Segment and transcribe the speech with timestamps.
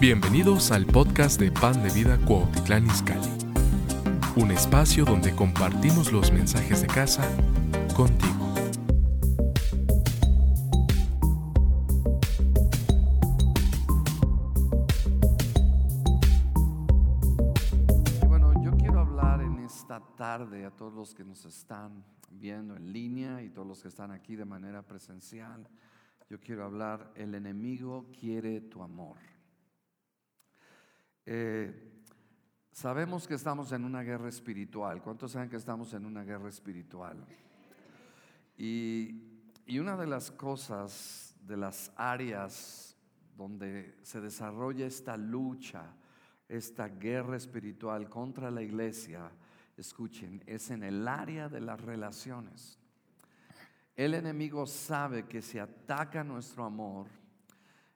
[0.00, 3.32] Bienvenidos al podcast de Pan de Vida Cuautitlán Izcalli,
[4.36, 7.28] un espacio donde compartimos los mensajes de casa
[7.96, 8.54] contigo.
[18.22, 22.76] Y bueno, yo quiero hablar en esta tarde a todos los que nos están viendo
[22.76, 25.66] en línea y todos los que están aquí de manera presencial.
[26.30, 29.16] Yo quiero hablar, el enemigo quiere tu amor.
[31.30, 31.70] Eh,
[32.72, 35.02] sabemos que estamos en una guerra espiritual.
[35.02, 37.22] ¿Cuántos saben que estamos en una guerra espiritual?
[38.56, 39.14] Y,
[39.78, 42.96] una de las cosas, de las áreas
[43.36, 45.92] donde se desarrolla esta lucha,
[46.48, 49.30] esta guerra espiritual contra la iglesia,
[49.76, 52.78] escuchen, es en el área de las relaciones.
[53.94, 57.06] El enemigo sabe que si ataca nuestro amor,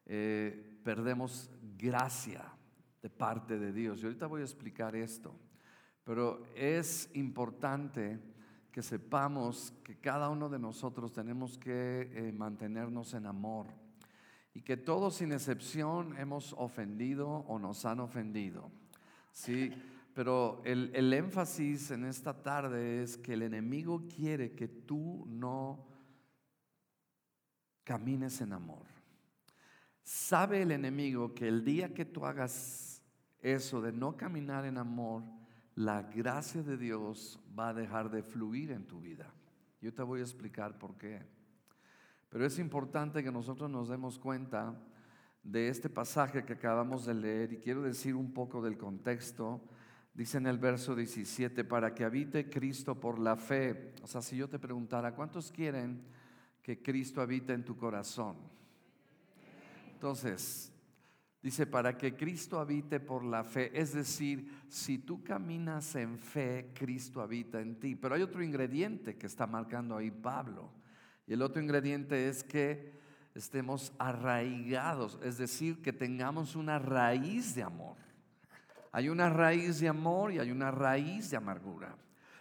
[0.04, 1.48] eh, perdemos
[1.78, 2.51] gracia
[3.02, 4.00] de parte de Dios.
[4.00, 5.34] Y ahorita voy a explicar esto,
[6.04, 8.20] pero es importante
[8.70, 13.66] que sepamos que cada uno de nosotros tenemos que eh, mantenernos en amor
[14.54, 18.70] y que todos sin excepción hemos ofendido o nos han ofendido.
[19.32, 19.72] Sí,
[20.14, 25.86] pero el, el énfasis en esta tarde es que el enemigo quiere que tú no
[27.84, 28.86] camines en amor.
[30.02, 32.91] Sabe el enemigo que el día que tú hagas
[33.42, 35.24] eso de no caminar en amor,
[35.74, 39.32] la gracia de Dios va a dejar de fluir en tu vida.
[39.80, 41.20] Yo te voy a explicar por qué.
[42.28, 44.74] Pero es importante que nosotros nos demos cuenta
[45.42, 49.60] de este pasaje que acabamos de leer y quiero decir un poco del contexto.
[50.14, 53.94] Dice en el verso 17, para que habite Cristo por la fe.
[54.02, 56.02] O sea, si yo te preguntara, ¿cuántos quieren
[56.62, 58.36] que Cristo habite en tu corazón?
[59.94, 60.71] Entonces,
[61.42, 63.70] dice, para que Cristo habite por la fe.
[63.74, 67.96] Es decir, si tú caminas en fe, Cristo habita en ti.
[67.96, 70.70] Pero hay otro ingrediente que está marcando ahí Pablo.
[71.26, 72.92] Y el otro ingrediente es que
[73.34, 77.96] estemos arraigados, es decir, que tengamos una raíz de amor.
[78.92, 81.96] Hay una raíz de amor y hay una raíz de amargura.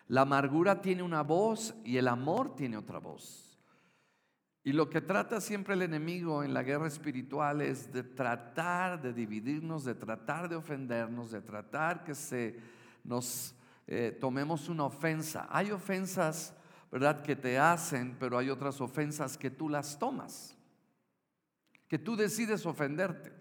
[0.09, 3.50] La amargura tiene una voz y el amor tiene otra voz.
[4.63, 9.11] Y lo que trata siempre el enemigo en la guerra espiritual es de tratar de
[9.11, 12.59] dividirnos, de tratar de ofendernos, de tratar que se
[13.03, 13.55] nos
[13.88, 15.47] eh, tomemos una ofensa.
[15.50, 16.53] Hay ofensas,
[16.91, 20.55] ¿verdad?, que te hacen, pero hay otras ofensas que tú las tomas,
[21.88, 23.33] que tú decides ofenderte.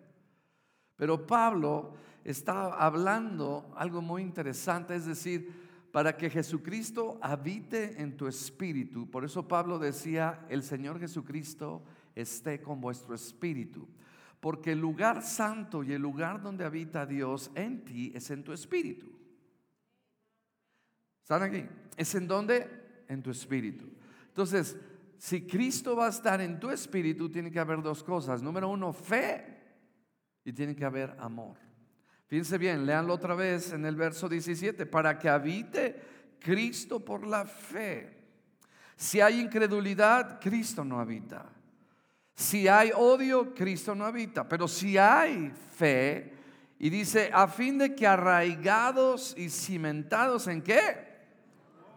[0.97, 1.95] Pero Pablo
[2.25, 9.11] está hablando algo muy interesante, es decir, para que Jesucristo habite en tu espíritu.
[9.11, 11.83] Por eso Pablo decía, el Señor Jesucristo
[12.15, 13.89] esté con vuestro espíritu.
[14.41, 18.53] Porque el lugar santo y el lugar donde habita Dios en ti es en tu
[18.53, 19.11] espíritu.
[21.23, 21.67] ¿Están aquí?
[21.97, 23.05] ¿Es en dónde?
[23.09, 23.87] En tu espíritu.
[24.29, 24.77] Entonces,
[25.19, 28.43] si Cristo va a estar en tu espíritu, tiene que haber dos cosas.
[28.43, 29.59] Número uno, fe
[30.45, 31.70] y tiene que haber amor.
[32.31, 36.01] Fíjense bien, leanlo otra vez en el verso 17, para que habite
[36.39, 38.19] Cristo por la fe.
[38.95, 41.51] Si hay incredulidad, Cristo no habita.
[42.37, 44.49] Si hay odio, Cristo no habita.
[44.49, 46.33] Pero si hay fe,
[46.79, 51.09] y dice, a fin de que arraigados y cimentados en qué?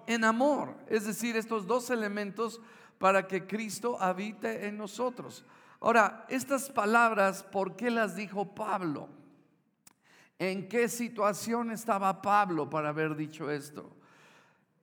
[0.07, 0.75] En amor.
[0.87, 2.59] Es decir, estos dos elementos
[2.97, 5.45] para que Cristo habite en nosotros.
[5.79, 9.21] Ahora, estas palabras, ¿por qué las dijo Pablo?
[10.39, 13.95] ¿En qué situación estaba Pablo para haber dicho esto?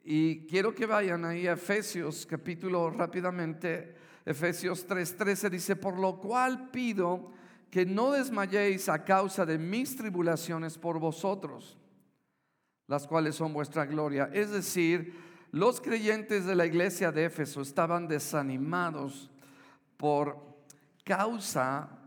[0.03, 3.95] Y quiero que vayan ahí a Efesios capítulo rápidamente.
[4.25, 7.33] Efesios 3:13 dice, por lo cual pido
[7.71, 11.79] que no desmayéis a causa de mis tribulaciones por vosotros,
[12.87, 14.31] las cuales son vuestra gloria.
[14.33, 15.15] Es decir,
[15.53, 19.31] los creyentes de la iglesia de Éfeso estaban desanimados
[19.97, 20.37] por
[21.05, 22.00] causa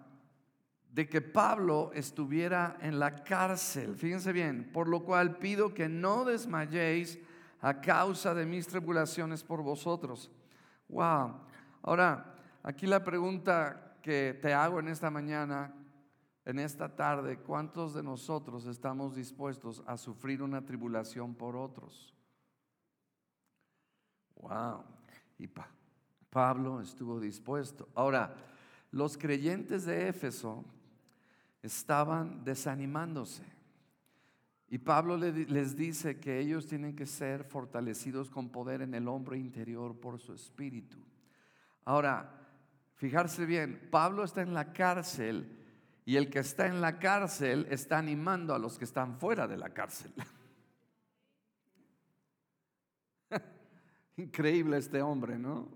[0.94, 3.96] de que Pablo estuviera en la cárcel.
[3.96, 7.18] Fíjense bien, por lo cual pido que no desmayéis
[7.62, 10.30] a causa de mis tribulaciones por vosotros.
[10.90, 11.34] Wow.
[11.82, 15.74] Ahora, aquí la pregunta que te hago en esta mañana,
[16.46, 22.14] en esta tarde, ¿cuántos de nosotros estamos dispuestos a sufrir una tribulación por otros?
[24.36, 24.84] Wow.
[25.40, 25.50] Y
[26.30, 27.90] Pablo estuvo dispuesto.
[27.96, 28.36] Ahora,
[28.92, 30.64] los creyentes de Éfeso
[31.64, 33.44] estaban desanimándose.
[34.68, 39.38] Y Pablo les dice que ellos tienen que ser fortalecidos con poder en el hombre
[39.38, 40.98] interior por su espíritu.
[41.86, 42.30] Ahora,
[42.96, 45.60] fijarse bien, Pablo está en la cárcel
[46.06, 49.58] Y el que está en la cárcel está animando a los que están fuera de
[49.58, 50.12] la cárcel.
[54.18, 55.70] Increíble este hombre, ¿no?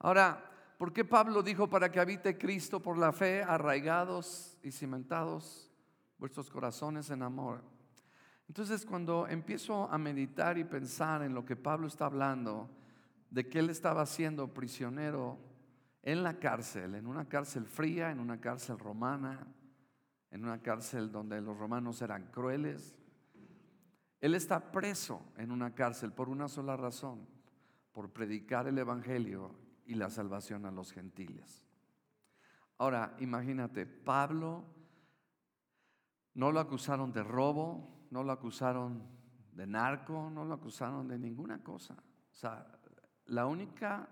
[0.00, 0.45] Ahora,
[0.78, 5.70] ¿por qué Pablo dijo para que habite Cristo por la fe, arraigados y cimentados
[6.18, 7.62] vuestros corazones en amor?
[8.48, 12.70] Entonces, cuando empiezo a meditar y pensar en lo que Pablo está hablando,
[13.30, 15.38] de que él estaba siendo prisionero
[16.02, 19.46] en la cárcel, en una cárcel fría, en una cárcel romana,
[20.30, 22.96] en una cárcel donde los romanos eran crueles,
[24.20, 27.26] él está preso en una cárcel por una sola razón,
[27.92, 31.64] por predicar el Evangelio y la salvación a los gentiles.
[32.78, 34.64] Ahora, imagínate, Pablo
[36.34, 39.02] no lo acusaron de robo, no lo acusaron
[39.52, 41.94] de narco, no lo acusaron de ninguna cosa.
[41.94, 42.66] O sea,
[43.26, 44.08] la única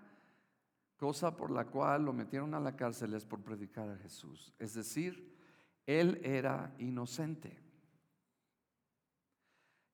[0.97, 4.53] cosa por la cual lo metieron a la cárcel es por predicar a Jesús.
[4.57, 5.37] Es decir,
[5.85, 7.61] él era inocente.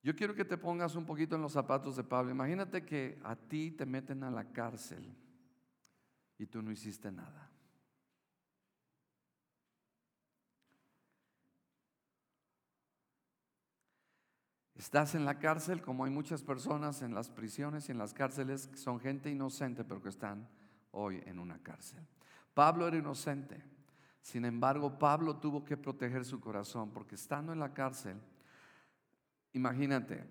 [0.02, 2.32] Yo quiero que te pongas un poquito en los zapatos de Pablo.
[2.32, 5.14] Imagínate que a ti te meten a la cárcel
[6.42, 7.48] y tú no hiciste nada.
[14.74, 18.66] Estás en la cárcel, como hay muchas personas en las prisiones y en las cárceles
[18.66, 20.48] que son gente inocente, pero que están
[20.90, 22.04] hoy en una cárcel.
[22.52, 23.62] Pablo era inocente.
[24.20, 28.20] Sin embargo, Pablo tuvo que proteger su corazón porque estando en la cárcel,
[29.54, 30.24] Imagínate,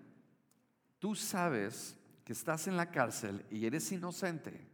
[0.98, 4.71] tú sabes que estás en la cárcel y eres inocente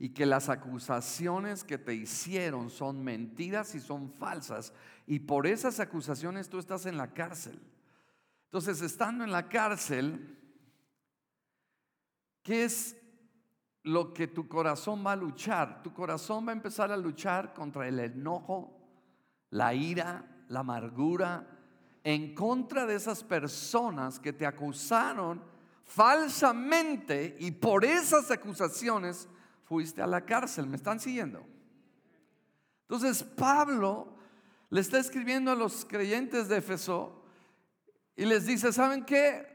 [0.00, 4.72] y que las acusaciones que te hicieron son mentiras y son falsas
[5.06, 7.60] y por esas acusaciones tú estás en la cárcel.
[8.44, 10.38] Entonces, estando en la cárcel,
[12.42, 12.96] ¿qué es
[13.82, 15.82] lo que tu corazón va a luchar?
[15.82, 18.74] Tu corazón va a empezar a luchar contra el enojo,
[19.50, 21.46] la ira, la amargura,
[22.02, 25.42] en contra de esas personas que te acusaron
[25.84, 29.28] falsamente y por esas acusaciones
[29.70, 30.66] fuiste a la cárcel.
[30.66, 31.46] ¿Me están siguiendo?
[32.82, 34.16] Entonces Pablo
[34.68, 37.22] le está escribiendo a los creyentes de Éfeso
[38.16, 39.46] y les dice, ¿saben qué?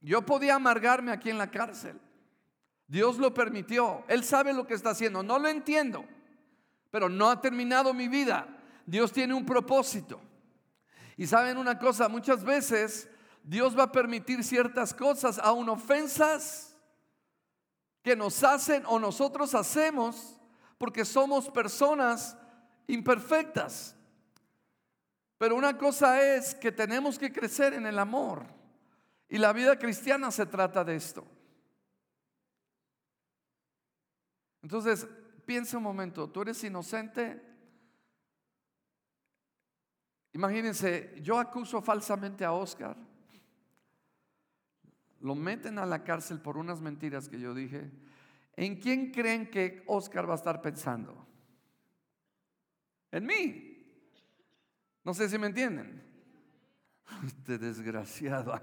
[0.00, 2.00] Yo podía amargarme aquí en la cárcel.
[2.86, 4.04] Dios lo permitió.
[4.08, 5.22] Él sabe lo que está haciendo.
[5.22, 6.06] No lo entiendo,
[6.90, 8.48] pero no ha terminado mi vida.
[8.86, 10.18] Dios tiene un propósito.
[11.18, 13.06] Y saben una cosa, muchas veces
[13.44, 16.71] Dios va a permitir ciertas cosas, aún ofensas
[18.02, 20.40] que nos hacen o nosotros hacemos
[20.78, 22.36] porque somos personas
[22.86, 23.96] imperfectas.
[25.38, 28.44] Pero una cosa es que tenemos que crecer en el amor.
[29.28, 31.24] Y la vida cristiana se trata de esto.
[34.62, 35.06] Entonces,
[35.46, 37.52] piensa un momento, tú eres inocente,
[40.34, 42.96] Imagínense, yo acuso falsamente a Oscar.
[45.22, 47.90] Lo meten a la cárcel por unas mentiras que yo dije.
[48.54, 51.26] ¿En quién creen que Oscar va a estar pensando?
[53.10, 53.68] En mí.
[55.04, 56.02] No sé si me entienden.
[57.26, 58.60] Este desgraciado.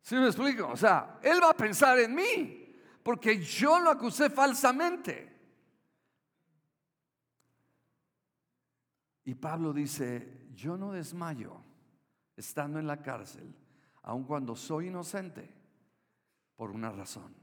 [0.00, 0.68] ¿Sí me explico?
[0.68, 5.30] O sea, él va a pensar en mí porque yo lo acusé falsamente.
[9.24, 11.62] Y Pablo dice, yo no desmayo
[12.36, 13.54] estando en la cárcel,
[14.02, 15.48] aun cuando soy inocente,
[16.56, 17.34] por una razón,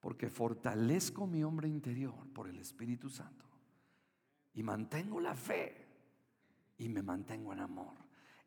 [0.00, 3.44] porque fortalezco mi hombre interior por el Espíritu Santo
[4.54, 5.86] y mantengo la fe
[6.78, 7.94] y me mantengo en amor.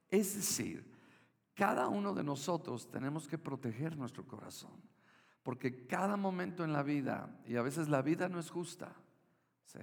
[0.10, 0.91] Es decir,
[1.53, 4.82] cada uno de nosotros tenemos que proteger nuestro corazón,
[5.44, 8.96] porque cada momento en la vida, y a veces la vida no es justa,
[9.65, 9.79] ¿sí?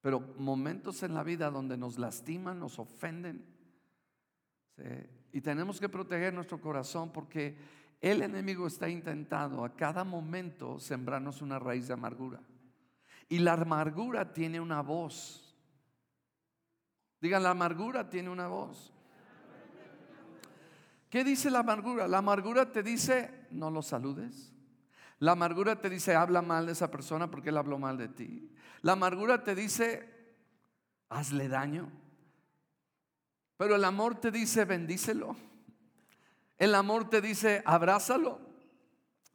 [0.00, 3.44] pero momentos en la vida donde nos lastiman, nos ofenden.
[5.36, 7.58] Y tenemos que proteger nuestro corazón porque
[8.00, 12.40] el enemigo está intentando a cada momento sembrarnos una raíz de amargura.
[13.28, 15.54] Y la amargura tiene una voz.
[17.20, 18.94] Digan, la amargura tiene una voz.
[21.10, 22.08] ¿Qué dice la amargura?
[22.08, 24.54] La amargura te dice, no lo saludes.
[25.18, 28.50] La amargura te dice, habla mal de esa persona porque él habló mal de ti.
[28.80, 30.08] La amargura te dice,
[31.10, 32.05] hazle daño.
[33.56, 35.36] Pero el amor te dice, bendícelo.
[36.58, 38.40] El amor te dice, abrázalo.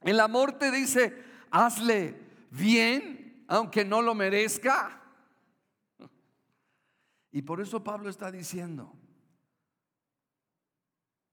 [0.01, 5.01] El amor te dice, hazle bien, aunque no lo merezca.
[7.31, 8.93] Y por eso Pablo está diciendo,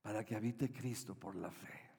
[0.01, 1.91] para que habite Cristo por la fe.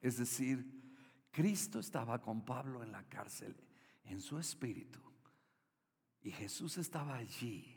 [0.00, 0.84] Es decir,
[1.30, 3.56] Cristo estaba con Pablo en la cárcel,
[4.04, 5.00] en su espíritu.
[6.22, 7.73] Y Jesús estaba allí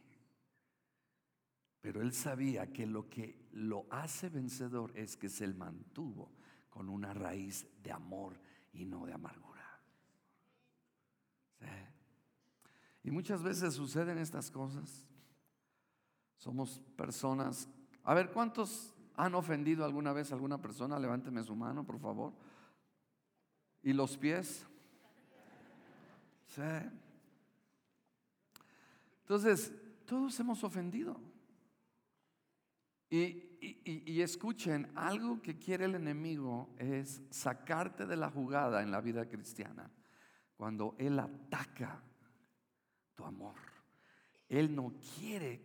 [1.88, 6.34] Pero él sabía que lo que lo hace vencedor es que se mantuvo
[6.70, 8.38] con una raíz de amor
[8.74, 9.79] y no de amargura.
[13.06, 15.08] Y muchas veces suceden estas cosas.
[16.36, 17.70] Somos personas.
[18.03, 21.00] A ver, ¿cuántos han ofendido alguna vez a alguna persona?
[21.00, 22.34] Levánteme su mano, por favor.
[23.82, 24.67] ¿Y los pies?
[26.48, 26.62] Sí.
[29.22, 29.72] Entonces,
[30.06, 31.26] todos hemos ofendido.
[33.10, 39.28] Y, escuchen, algo que quiere el enemigo es sacarte de la jugada en la vida
[39.28, 39.90] cristiana.
[40.56, 42.04] Cuando Él ataca
[43.16, 43.56] tu amor.
[44.50, 45.62] Él no quiere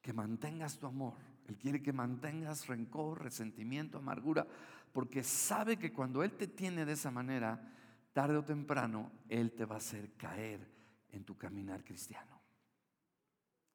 [0.00, 1.14] que mantengas tu amor.
[1.46, 4.46] Él quiere que mantengas rencor, resentimiento, amargura,
[4.92, 7.72] porque sabe que cuando Él te tiene de esa manera,
[8.12, 10.70] tarde o temprano, Él te va a hacer caer
[11.10, 12.40] en tu caminar cristiano.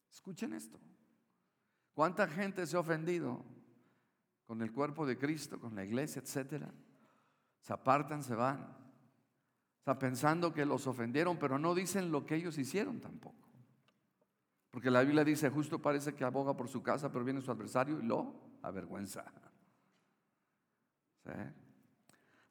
[0.10, 0.80] Escuchen esto.
[1.98, 3.44] ¿Cuánta gente se ha ofendido
[4.46, 6.72] con el cuerpo de Cristo, con la iglesia, etcétera?
[7.60, 8.68] Se apartan, se van.
[9.80, 13.50] Está pensando que los ofendieron, pero no dicen lo que ellos hicieron tampoco.
[14.70, 17.98] Porque la Biblia dice, justo parece que aboga por su casa, pero viene su adversario
[17.98, 19.26] y lo avergüenza.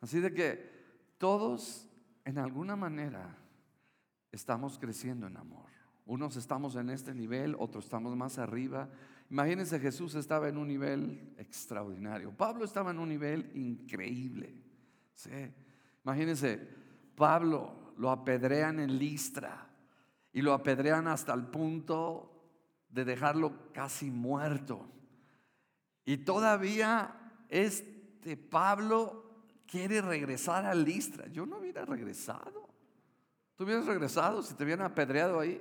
[0.00, 1.86] Así de que todos,
[2.24, 3.38] en alguna manera,
[4.32, 5.70] estamos creciendo en amor.
[6.04, 8.88] Unos estamos en este nivel, otros estamos más arriba.
[9.30, 12.30] Imagínense, Jesús estaba en un nivel extraordinario.
[12.32, 14.54] Pablo estaba en un nivel increíble.
[16.04, 16.60] Imagínense,
[17.16, 19.68] Pablo lo apedrean en Listra
[20.32, 22.32] y lo apedrean hasta el punto
[22.88, 24.86] de dejarlo casi muerto.
[26.04, 29.24] Y todavía este Pablo
[29.66, 31.26] quiere regresar a Listra.
[31.28, 32.68] Yo no hubiera regresado.
[33.56, 35.60] Tú hubieras regresado si te hubieran apedreado ahí.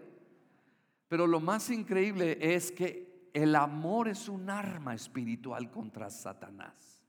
[1.07, 7.03] Pero lo más increíble es que el amor es un arma espiritual contra Satanás.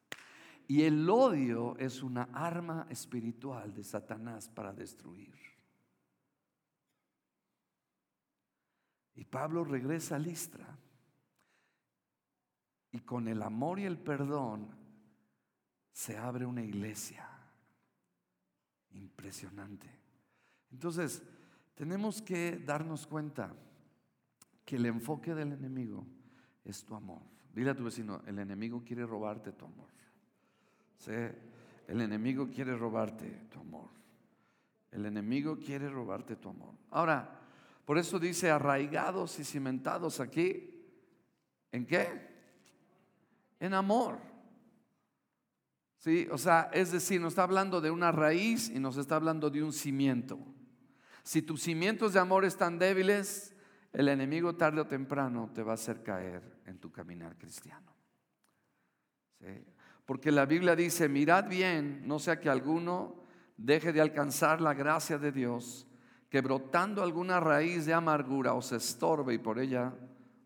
[0.67, 5.37] Y el odio es una arma espiritual de Satanás para destruir.
[9.15, 10.67] Y Pablo regresa a Listra.
[12.91, 14.77] Y con el amor y el perdón
[15.93, 17.25] se abre una iglesia.
[18.91, 19.89] Impresionante.
[20.73, 21.23] Entonces,
[21.77, 23.55] tenemos que darnos cuenta
[24.65, 26.16] que el enfoque del enemigo
[26.67, 27.23] es tu amor.
[27.55, 29.97] Dile a tu vecino, el enemigo quiere robarte tu amor
[31.89, 33.89] el enemigo quiere robarte tu amor.
[34.91, 36.75] El enemigo quiere robarte tu amor.
[36.91, 37.41] Ahora,
[37.85, 40.71] por eso dice arraigados y cimentados aquí.
[41.71, 42.09] ¿En qué?
[43.61, 44.19] En amor.
[45.99, 49.51] Sí, o sea, es decir, nos está hablando de una raíz y nos está hablando
[49.51, 50.39] de un cimiento.
[51.23, 53.56] Si tus cimientos de amor están débiles,
[53.93, 57.95] el enemigo tarde o temprano te va a hacer caer en tu caminar cristiano.
[60.05, 63.17] Porque la Biblia dice, mirad bien, no sea que alguno
[63.57, 65.87] deje de alcanzar la gracia de Dios,
[66.29, 69.93] que brotando alguna raíz de amargura os estorbe y por ella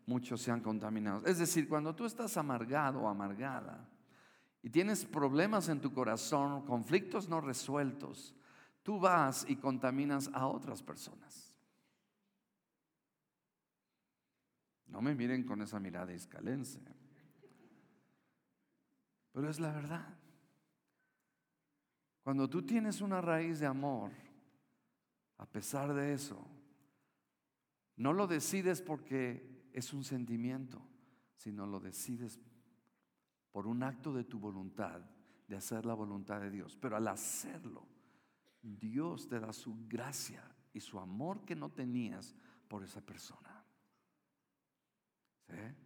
[0.05, 1.25] muchos sean contaminados.
[1.25, 3.87] Es decir, cuando tú estás amargado o amargada
[4.61, 8.35] y tienes problemas en tu corazón, conflictos no resueltos,
[8.83, 11.40] tú vas y contaminas a otras personas.
[14.91, 16.79] No me miren con esa mirada escalense.
[19.31, 20.17] Pero es la verdad.
[22.23, 24.11] Cuando tú tienes una raíz de amor,
[25.37, 26.45] a pesar de eso,
[27.95, 30.81] no lo decides porque es un sentimiento,
[31.35, 32.39] sino lo decides
[33.51, 35.01] por un acto de tu voluntad,
[35.47, 36.77] de hacer la voluntad de Dios.
[36.79, 37.87] Pero al hacerlo,
[38.61, 40.43] Dios te da su gracia
[40.73, 42.35] y su amor que no tenías
[42.67, 43.50] por esa persona.
[45.51, 45.81] ¿Sí?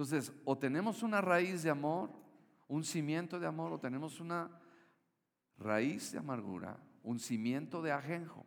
[0.00, 2.10] Entonces, o tenemos una raíz de amor,
[2.68, 4.50] un cimiento de amor, o tenemos una
[5.58, 8.46] raíz de amargura, un cimiento de ajenjo.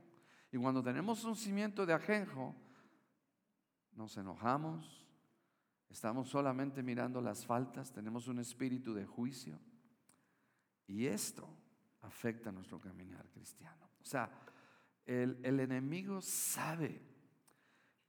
[0.51, 2.55] Y cuando tenemos un cimiento de ajenjo,
[3.91, 5.05] nos enojamos,
[5.89, 9.59] estamos solamente mirando las faltas, tenemos un espíritu de juicio.
[10.87, 11.47] Y esto
[12.01, 13.91] afecta nuestro caminar cristiano.
[14.01, 14.27] O sea,
[15.05, 16.99] el, el enemigo sabe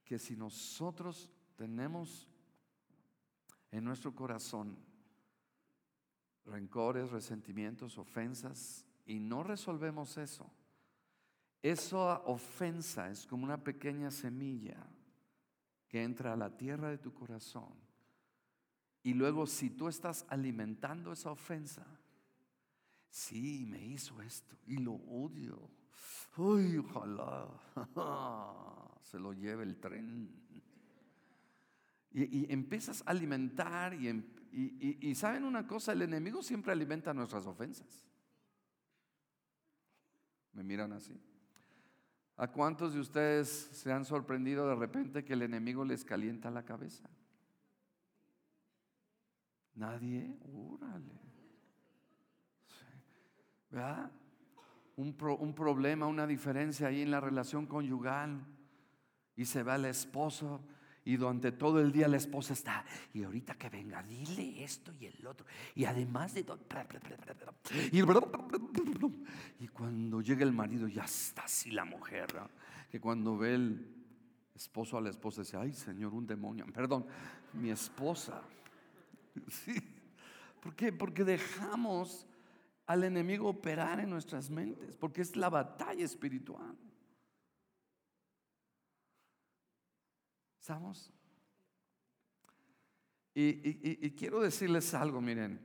[0.03, 2.27] que si nosotros tenemos
[3.71, 4.77] en nuestro corazón
[6.45, 10.49] rencores, resentimientos, ofensas, y no resolvemos eso,
[11.61, 14.77] esa ofensa es como una pequeña semilla
[15.87, 17.73] que entra a la tierra de tu corazón.
[19.01, 21.85] Y luego si tú estás alimentando esa ofensa,
[23.09, 25.69] sí, me hizo esto y lo odio.
[26.37, 27.47] Uy, ojalá
[29.01, 30.44] se lo lleve el tren.
[32.17, 38.05] Y, empiezas a alimentar em, y, saben una cosa, el enemigo siempre alimenta nuestras ofensas.
[40.53, 41.13] ¿Me miran así?
[42.37, 46.63] ¿A cuántos de ustedes se han sorprendido de repente que el enemigo les calienta la
[46.63, 47.09] cabeza?
[49.73, 51.19] Nadie, órale.
[53.69, 54.09] ¿Verdad?
[54.95, 58.41] Un, un, problema, una diferencia ahí en la relación conyugal.
[59.35, 60.65] Y se va el esposo
[61.05, 62.83] y durante todo el día la esposa está,
[63.13, 65.45] y ahorita que venga, dile esto y el otro.
[65.75, 66.59] Y además de todo.
[69.59, 72.27] Y, cuando llega el marido, ya está así la mujer.
[72.89, 73.87] Que cuando ve el
[74.55, 76.65] esposo a la esposa, dice, ay Señor, un demonio.
[76.73, 77.05] Perdón,
[77.53, 78.41] mi esposa.
[79.47, 79.75] Sí.
[80.59, 80.91] ¿Por qué?
[80.91, 82.25] Porque dejamos
[82.87, 86.75] al enemigo operar en nuestras mentes, porque es la batalla espiritual.
[90.65, 91.13] ¿Estamos?
[93.35, 95.61] Y, quiero decirles algo, miren.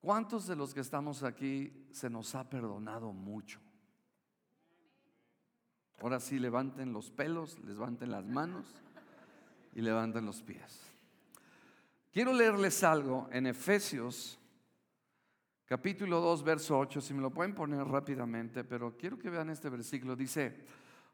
[0.00, 3.60] ¿Cuántos de los que estamos aquí se nos ha perdonado mucho?
[6.00, 8.74] Ahora sí, levanten los pelos, levanten las manos
[9.74, 10.80] y levanten los pies.
[12.10, 14.38] Quiero leerles algo en Efesios
[15.66, 19.68] capítulo 2, verso 8, si me lo pueden poner rápidamente, pero quiero que vean este
[19.68, 20.16] versículo.
[20.16, 20.64] Dice,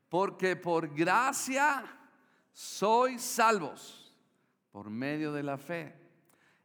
[0.08, 1.98] porque por gracia
[2.52, 4.14] sois salvos
[4.70, 5.94] por medio de la fe.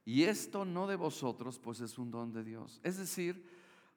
[0.06, 2.80] Y esto no de vosotros, pues es un don de Dios.
[2.84, 3.46] Es decir,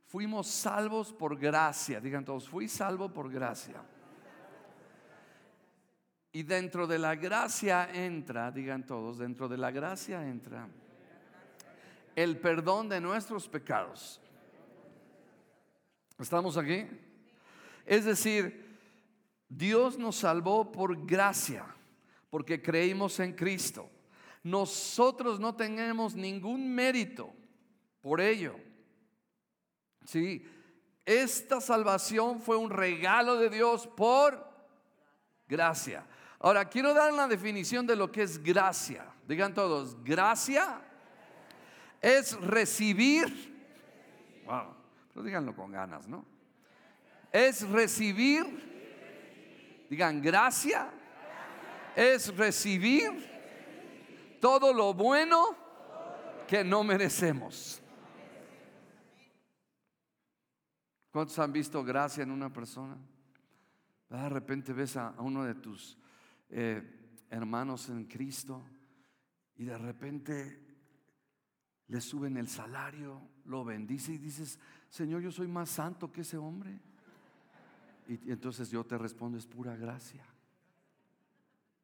[0.07, 2.01] fuimos salvos por gracia.
[2.01, 3.83] Digan todos, fui salvo por gracia.
[6.33, 10.69] Y dentro de la gracia entra, digan todos, dentro de la gracia entra
[12.17, 14.21] el perdón de nuestros pecados.
[16.19, 16.87] ¿Estamos aquí?
[17.87, 18.79] Es decir,
[19.49, 21.65] Dios nos salvó por gracia
[22.31, 23.91] porque creímos en Cristo.
[24.43, 27.33] Nosotros no tenemos ningún mérito
[28.01, 28.57] por ello.
[30.05, 30.47] Sí,
[31.05, 34.49] esta salvación fue un regalo de Dios por
[35.47, 36.07] gracia.
[36.39, 39.05] Ahora, quiero dar una definición de lo que es gracia.
[39.29, 40.81] Digan todos, gracia
[42.01, 43.27] es recibir.
[44.47, 44.75] Wow,
[45.13, 46.25] pero díganlo con ganas, ¿no?
[47.31, 48.69] Es recibir.
[49.91, 50.91] Digan, gracia
[51.97, 53.11] es recibir
[54.41, 55.57] todo lo bueno
[56.47, 57.81] que no merecemos.
[61.11, 62.97] ¿Cuántos han visto gracia en una persona?
[64.09, 65.97] De repente ves a, uno de tus
[66.49, 66.83] eh,
[67.31, 68.63] hermanos en Cristo
[69.57, 70.71] y de repente
[71.89, 76.37] le suben el salario, lo bendice y dices, Señor, yo soy más santo que ese
[76.37, 76.81] hombre.
[78.07, 80.25] Y, entonces yo te respondo, es pura gracia.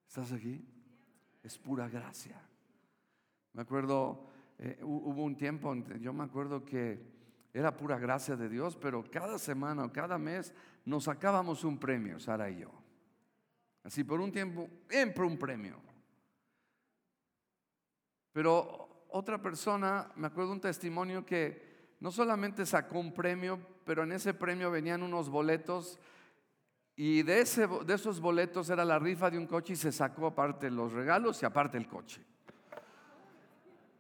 [0.06, 0.64] ¿Estás aquí?
[1.42, 2.40] Es pura gracia.
[3.52, 4.26] Me acuerdo,
[4.58, 7.00] eh, hubo un tiempo, yo me acuerdo que
[7.52, 10.52] era pura gracia de Dios, pero cada semana o cada mes
[10.84, 12.70] nos sacábamos un premio, Sara y yo.
[13.82, 15.80] Así por un tiempo, siempre un premio.
[18.32, 24.12] Pero otra persona, me acuerdo un testimonio que no solamente sacó un premio, pero en
[24.12, 25.98] ese premio venían unos boletos
[26.96, 30.26] y de, ese, de esos boletos era la rifa de un coche y se sacó
[30.26, 32.24] aparte los regalos y aparte el coche.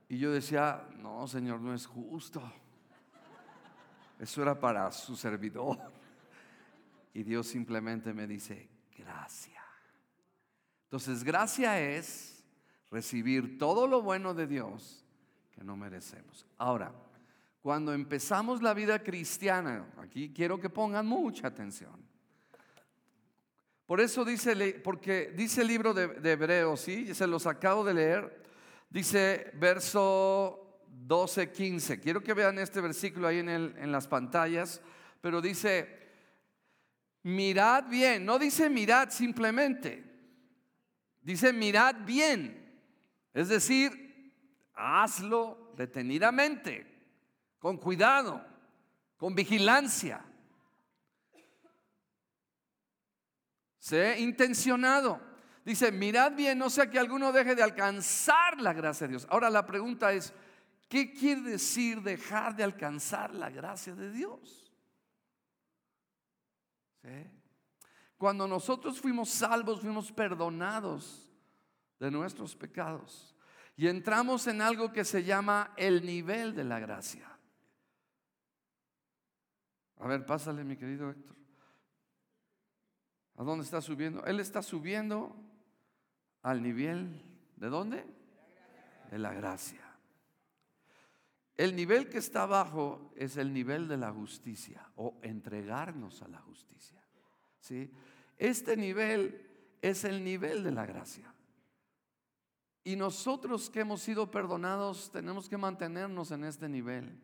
[0.08, 2.42] Y yo decía, no, Señor, no es justo.
[4.18, 5.78] Eso era para su servidor.
[7.12, 9.62] Y Dios simplemente me dice, gracia.
[10.84, 12.42] Entonces, gracia es
[12.90, 15.04] recibir todo lo bueno de Dios
[15.52, 16.46] que no merecemos.
[16.56, 16.92] Ahora,
[17.60, 22.06] cuando empezamos la vida cristiana, aquí quiero que pongan mucha atención.
[23.86, 27.14] Por eso dice, porque dice el libro de, Hebreos, ¿sí?
[27.14, 28.42] se los acabo de leer,
[28.90, 32.00] dice verso 12, 15.
[32.00, 34.80] Quiero que vean este versículo ahí en, en las pantallas,
[35.20, 35.88] pero dice,
[37.22, 40.04] mirad bien, no dice mirad simplemente,
[41.22, 42.80] dice mirad bien,
[43.32, 44.32] es decir,
[44.74, 46.86] hazlo detenidamente,
[47.60, 48.44] con cuidado,
[49.16, 50.24] con vigilancia.
[53.86, 55.20] Sé intencionado.
[55.64, 59.28] Dice, mirad bien, no sea que alguno deje de alcanzar la gracia de Dios.
[59.30, 60.32] Ahora la pregunta es,
[60.88, 64.72] ¿qué quiere decir dejar de alcanzar la gracia de Dios?
[68.16, 71.32] Cuando nosotros fuimos salvos, fuimos perdonados
[72.00, 73.36] de nuestros pecados.
[73.76, 77.38] Y entramos en algo que se llama el nivel de la gracia.
[80.00, 81.36] A ver, pásale, mi querido Héctor.
[83.36, 84.24] ¿A dónde está subiendo?
[84.24, 85.36] Él está subiendo
[86.42, 87.22] al nivel
[87.56, 88.04] de dónde?
[89.10, 89.82] De la gracia.
[91.56, 96.38] El nivel que está abajo es el nivel de la justicia o entregarnos a la
[96.40, 97.02] justicia.
[97.60, 97.90] ¿sí?
[98.36, 99.46] Este nivel
[99.80, 101.32] es el nivel de la gracia.
[102.84, 107.18] Y nosotros que hemos sido perdonados tenemos que mantenernos en este nivel.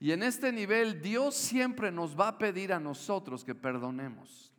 [0.00, 4.53] Y en este nivel Dios siempre nos va a pedir a nosotros que perdonemos.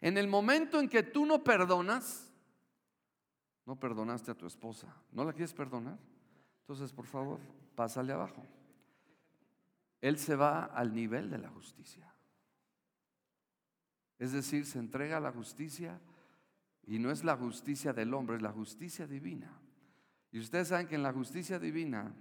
[0.00, 2.32] En el momento en que tú no perdonas,
[3.66, 5.98] no perdonaste a tu esposa, ¿no la quieres perdonar?
[6.60, 7.40] Entonces, por favor,
[7.74, 8.44] pásale abajo.
[10.00, 12.12] Él se va al nivel de la justicia.
[14.18, 16.00] Es decir, se entrega a la justicia
[16.86, 19.52] y no es la justicia del hombre, es la justicia divina.
[20.30, 22.14] Y ustedes saben que en la justicia divina,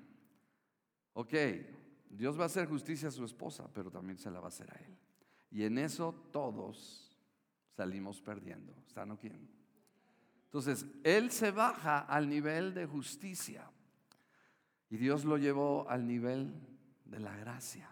[1.14, 1.34] ok,
[2.10, 4.72] Dios va a hacer justicia a su esposa, pero también se la va a hacer
[4.72, 4.98] a él.
[5.52, 7.07] Y en eso todos
[7.78, 8.74] salimos perdiendo.
[8.88, 9.32] ¿Están aquí?
[10.46, 13.70] Entonces, Él se baja al nivel de justicia.
[14.90, 16.54] Y Dios lo llevó al nivel
[17.06, 17.88] de la gracia.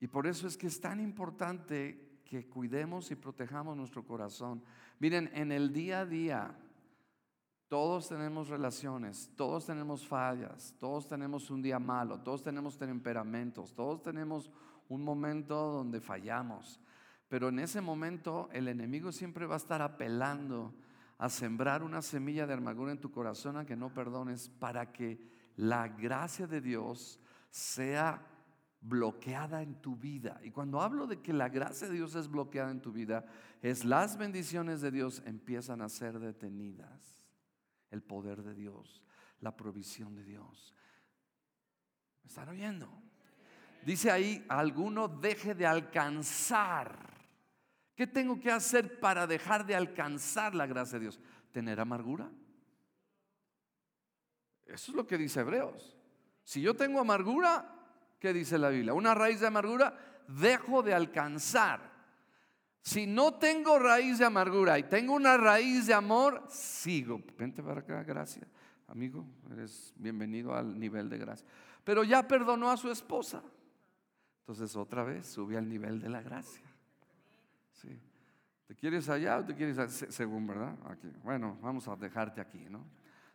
[0.00, 4.62] Y por eso es que es tan importante que cuidemos y protejamos nuestro corazón.
[4.98, 6.58] Miren, en el día a día
[7.68, 14.02] todos tenemos relaciones, todos tenemos fallas, todos tenemos un día malo, todos tenemos temperamentos, todos
[14.02, 14.50] tenemos
[14.88, 16.80] un momento donde fallamos.
[17.28, 20.74] Pero en ese momento el enemigo siempre va a estar apelando
[21.18, 25.20] a sembrar una semilla de amargura en tu corazón a que no perdones para que
[25.56, 28.24] la gracia de Dios sea
[28.80, 30.40] bloqueada en tu vida.
[30.44, 33.26] Y cuando hablo de que la gracia de Dios es bloqueada en tu vida,
[33.60, 37.24] es las bendiciones de Dios empiezan a ser detenidas.
[37.90, 39.02] El poder de Dios,
[39.40, 40.74] la provisión de Dios.
[42.22, 42.88] ¿Me están oyendo?
[43.84, 47.17] Dice ahí, alguno deje de alcanzar
[47.98, 51.18] ¿Qué tengo que hacer para dejar de alcanzar la gracia de Dios?
[51.50, 52.30] ¿Tener amargura?
[54.64, 55.96] Eso es lo que dice Hebreos.
[56.44, 57.74] Si yo tengo amargura,
[58.20, 58.94] ¿qué dice la Biblia?
[58.94, 61.90] Una raíz de amargura, dejo de alcanzar.
[62.82, 67.20] Si no tengo raíz de amargura y tengo una raíz de amor, sigo.
[67.36, 68.46] Vente para acá, gracias.
[68.86, 71.48] Amigo, eres bienvenido al nivel de gracia.
[71.82, 73.42] Pero ya perdonó a su esposa.
[74.42, 76.67] Entonces otra vez sube al nivel de la gracia.
[78.66, 79.88] ¿Te quieres allá o te quieres allá?
[79.88, 80.76] según, verdad?
[80.86, 81.08] Aquí.
[81.22, 82.84] Bueno, vamos a dejarte aquí, ¿no?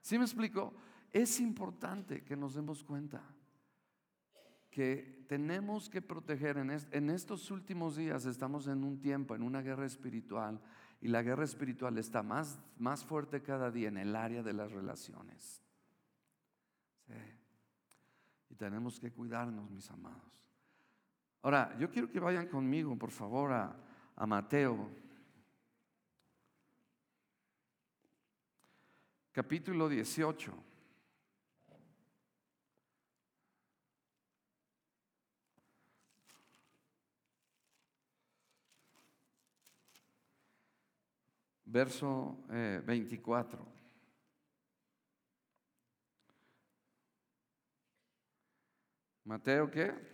[0.01, 0.73] ¿Sí me explico?
[1.11, 3.21] Es importante que nos demos cuenta
[4.69, 9.61] que tenemos que proteger en, en estos últimos días estamos en un tiempo, en una
[9.61, 10.59] guerra espiritual
[10.99, 14.71] y la guerra espiritual está más, más fuerte cada día en el área de las
[14.71, 15.61] relaciones.
[17.05, 17.13] Sí.
[18.49, 20.43] Y tenemos que cuidarnos, mis amados.
[21.41, 23.75] Ahora, yo quiero que vayan conmigo, por favor, a,
[24.15, 24.89] a Mateo,
[29.31, 30.71] capítulo 18.
[41.65, 42.37] Verso
[42.85, 43.59] 24.
[43.59, 43.73] Eh,
[49.25, 50.12] Mateo, ¿qué?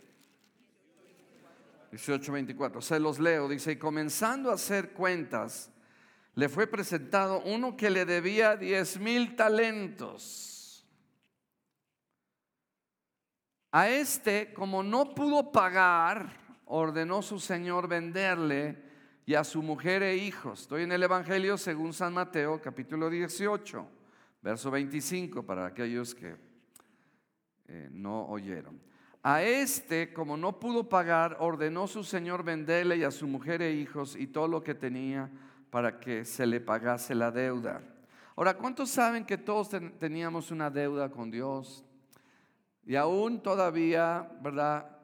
[1.90, 2.80] 18:24.
[2.80, 3.48] Se los leo.
[3.48, 5.70] Dice, y comenzando a hacer cuentas,
[6.34, 10.86] le fue presentado uno que le debía 10 mil talentos.
[13.72, 18.82] A este, como no pudo pagar, ordenó su señor venderle
[19.26, 20.62] y a su mujer e hijos.
[20.62, 23.86] Estoy en el Evangelio según San Mateo, capítulo 18,
[24.42, 26.36] verso 25, para aquellos que
[27.68, 28.89] eh, no oyeron.
[29.22, 33.72] A este, como no pudo pagar, ordenó su señor venderle y a su mujer e
[33.72, 35.30] hijos y todo lo que tenía
[35.68, 37.82] para que se le pagase la deuda.
[38.34, 41.84] Ahora, ¿cuántos saben que todos teníamos una deuda con Dios?
[42.86, 44.96] Y aún todavía, ¿verdad?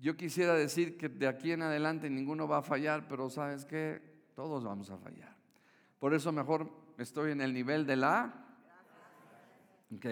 [0.00, 4.02] Yo quisiera decir que de aquí en adelante ninguno va a fallar, pero ¿sabes qué?
[4.34, 5.36] Todos vamos a fallar.
[6.00, 8.34] Por eso mejor estoy en el nivel de la...
[9.94, 10.06] Ok,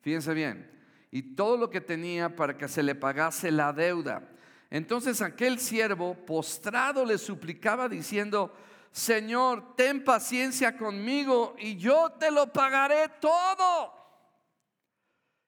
[0.00, 0.77] fíjense bien
[1.10, 4.28] y todo lo que tenía para que se le pagase la deuda.
[4.70, 8.52] Entonces aquel siervo postrado le suplicaba diciendo,
[8.90, 13.92] Señor, ten paciencia conmigo y yo te lo pagaré todo.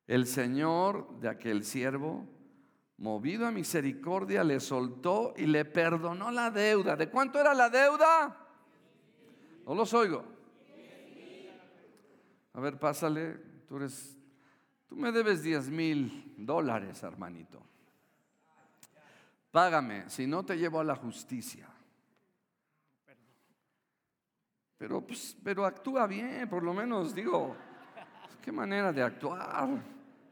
[0.07, 2.27] El Señor de aquel siervo,
[2.97, 6.97] movido a misericordia, le soltó y le perdonó la deuda.
[6.97, 8.37] ¿De cuánto era la deuda?
[9.67, 10.25] No los oigo.
[12.53, 13.37] A ver, pásale,
[13.69, 14.20] tú eres
[14.91, 17.63] Tú me debes 10 mil dólares, hermanito.
[19.53, 21.69] Págame, si no te llevo a la justicia.
[24.77, 27.55] pero, pues, pero actúa bien, por lo menos digo,
[28.43, 29.69] qué manera de actuar.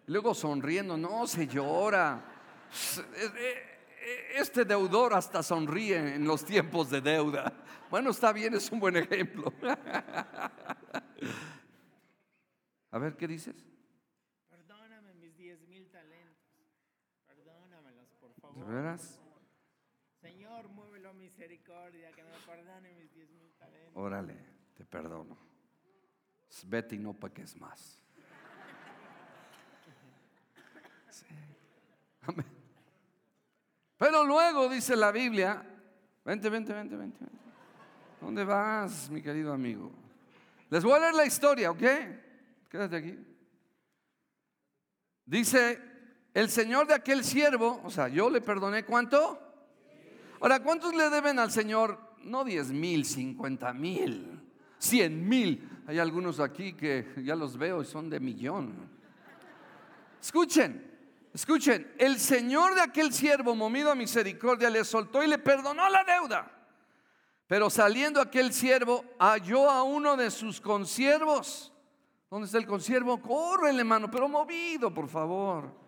[0.07, 2.21] luego sonriendo, no, se llora.
[4.35, 7.53] Este deudor hasta sonríe en los tiempos de deuda.
[7.89, 9.53] Bueno, está bien, es un buen ejemplo.
[12.91, 13.55] A ver, ¿qué dices?
[14.49, 16.65] Perdóname mis diez mil talentos.
[17.27, 18.48] Perdónamelos, por favor.
[18.59, 19.21] ¿De veras?
[20.21, 23.93] Señor, muévelo misericordia, que me perdone mis diez mil talentos.
[23.95, 24.37] Órale,
[24.77, 25.39] te perdono.
[26.67, 28.03] Vete y no peques más.
[31.11, 31.27] Sí.
[32.23, 32.47] Amén.
[33.97, 35.65] Pero luego dice la Biblia,
[36.25, 37.37] vente, vente, vente, vente, vente.
[38.21, 39.93] ¿Dónde vas, mi querido amigo?
[40.69, 41.83] Les voy a leer la historia, ¿ok?
[42.69, 43.19] Quédate aquí.
[45.25, 45.88] Dice,
[46.39, 49.41] el Señor de aquel siervo, o sea, yo le perdoné cuánto.
[50.41, 51.99] Ahora, ¿cuántos le deben al Señor?
[52.23, 54.41] No 10 mil, 50 mil,
[54.79, 55.69] 100 mil.
[55.89, 58.89] Hay algunos aquí que ya los veo y son de millón.
[60.23, 60.89] Escuchen,
[61.35, 66.05] escuchen, el Señor de aquel siervo, movido a misericordia, le soltó y le perdonó la
[66.05, 66.53] deuda.
[67.49, 71.73] Pero saliendo aquel siervo, halló a uno de sus consiervos.
[72.31, 73.21] ¿Dónde está el consiervo?
[73.21, 75.88] Corre, hermano, pero movido, por favor.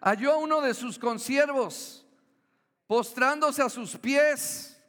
[0.00, 2.06] Halló a uno de sus consiervos,
[2.86, 4.80] postrándose a sus pies,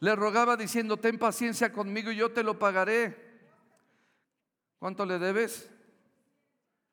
[0.00, 3.24] le rogaba diciendo, ten paciencia conmigo y yo te lo pagaré.
[4.78, 5.70] ¿Cuánto le debes?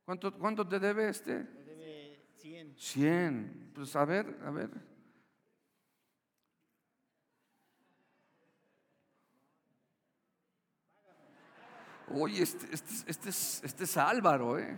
[0.06, 1.39] ¿Cuánto, cuánto te debe este?
[1.39, 2.76] Me debe 100.
[2.78, 3.71] 100.
[3.76, 4.69] Pues a ver, a ver.
[12.15, 14.78] Oye, este, este, este, es, este es Álvaro, ¿eh?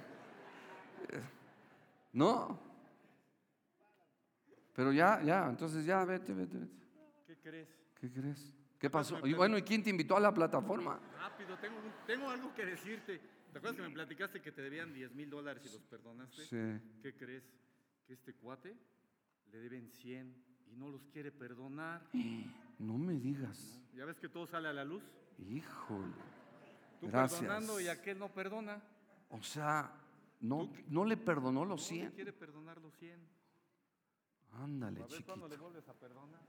[2.13, 2.74] No.
[4.75, 6.85] Pero ya, ya, entonces ya, vete, vete, vete.
[7.25, 7.69] ¿Qué crees?
[7.99, 8.53] ¿Qué crees?
[8.77, 9.25] ¿Qué pasó?
[9.25, 10.99] Y bueno, ¿y quién te invitó a la plataforma?
[11.17, 13.19] Rápido, tengo, un- tengo algo que decirte.
[13.51, 16.43] ¿Te acuerdas que me platicaste que te debían 10 mil dólares y los perdonaste?
[16.45, 16.81] Sí.
[17.01, 17.43] ¿Qué crees?
[18.05, 18.75] Que este cuate
[19.51, 20.35] le deben 100
[20.67, 22.01] y no los quiere perdonar.
[22.77, 23.81] No me digas.
[23.95, 25.01] ¿Ya ves que todo sale a la luz?
[25.39, 26.11] Híjole.
[26.99, 27.39] Tú Gracias.
[27.39, 28.81] perdonando y aquel no perdona.
[29.29, 29.93] O sea,
[30.41, 32.11] no, no le perdonó los No le 100.
[32.11, 33.17] quiere perdonar los 100.
[34.55, 35.63] Ándale, A ver cuándo le chiquito.
[35.69, 36.41] vuelves a perdonar.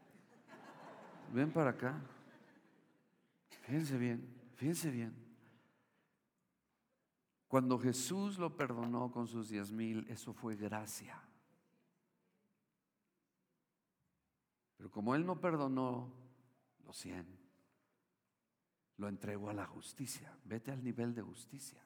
[1.32, 2.00] Ven para acá.
[3.62, 5.14] Fíjense bien, fíjense bien.
[7.48, 11.20] Cuando Jesús lo perdonó con sus diez mil, eso fue gracia.
[14.76, 16.12] Pero como Él no perdonó
[16.84, 17.26] los cien,
[18.98, 20.36] lo entregó a la justicia.
[20.44, 21.82] Vete al nivel de justicia.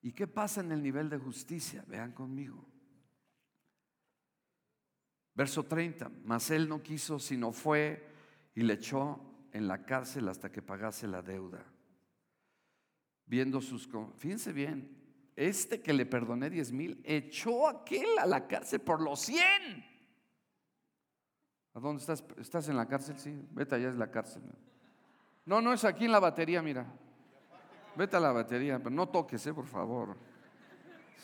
[0.00, 1.84] ¿Y qué pasa en el nivel de justicia?
[1.88, 2.64] Vean conmigo.
[5.38, 8.04] Verso 30, mas él no quiso, sino fue
[8.56, 9.20] y le echó
[9.52, 11.64] en la cárcel hasta que pagase la deuda.
[13.24, 13.88] Viendo sus...
[14.16, 14.98] Fíjense bien,
[15.36, 19.44] este que le perdoné 10 mil, echó aquel a la cárcel por los 100.
[21.74, 22.24] ¿A dónde estás?
[22.36, 23.16] ¿Estás en la cárcel?
[23.16, 24.42] Sí, vete allá es la cárcel.
[25.46, 26.84] No, no es aquí en la batería, mira.
[27.94, 30.16] Vete a la batería, pero no toques, eh, por favor.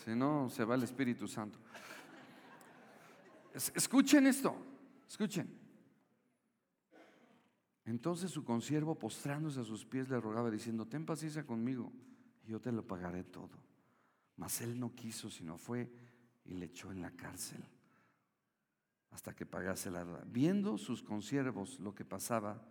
[0.05, 1.59] Si no, se va el Espíritu Santo.
[3.55, 4.55] Es- Escuchen esto,
[5.07, 5.47] escuchen.
[7.85, 11.91] Entonces su consiervo, postrándose a sus pies, le rogaba diciendo, ten paciencia conmigo
[12.47, 13.49] yo te lo pagaré todo.
[14.37, 15.89] Mas él no quiso, sino fue
[16.45, 17.63] y le echó en la cárcel
[19.11, 20.23] hasta que pagase la deuda.
[20.27, 22.61] Viendo sus consiervos lo que pasaba,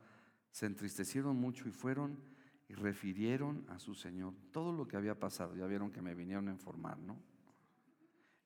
[0.53, 2.19] se entristecieron mucho y fueron
[2.69, 5.57] y refirieron a su señor todo lo que había pasado.
[5.57, 7.17] Ya vieron que me vinieron a informar, ¿no?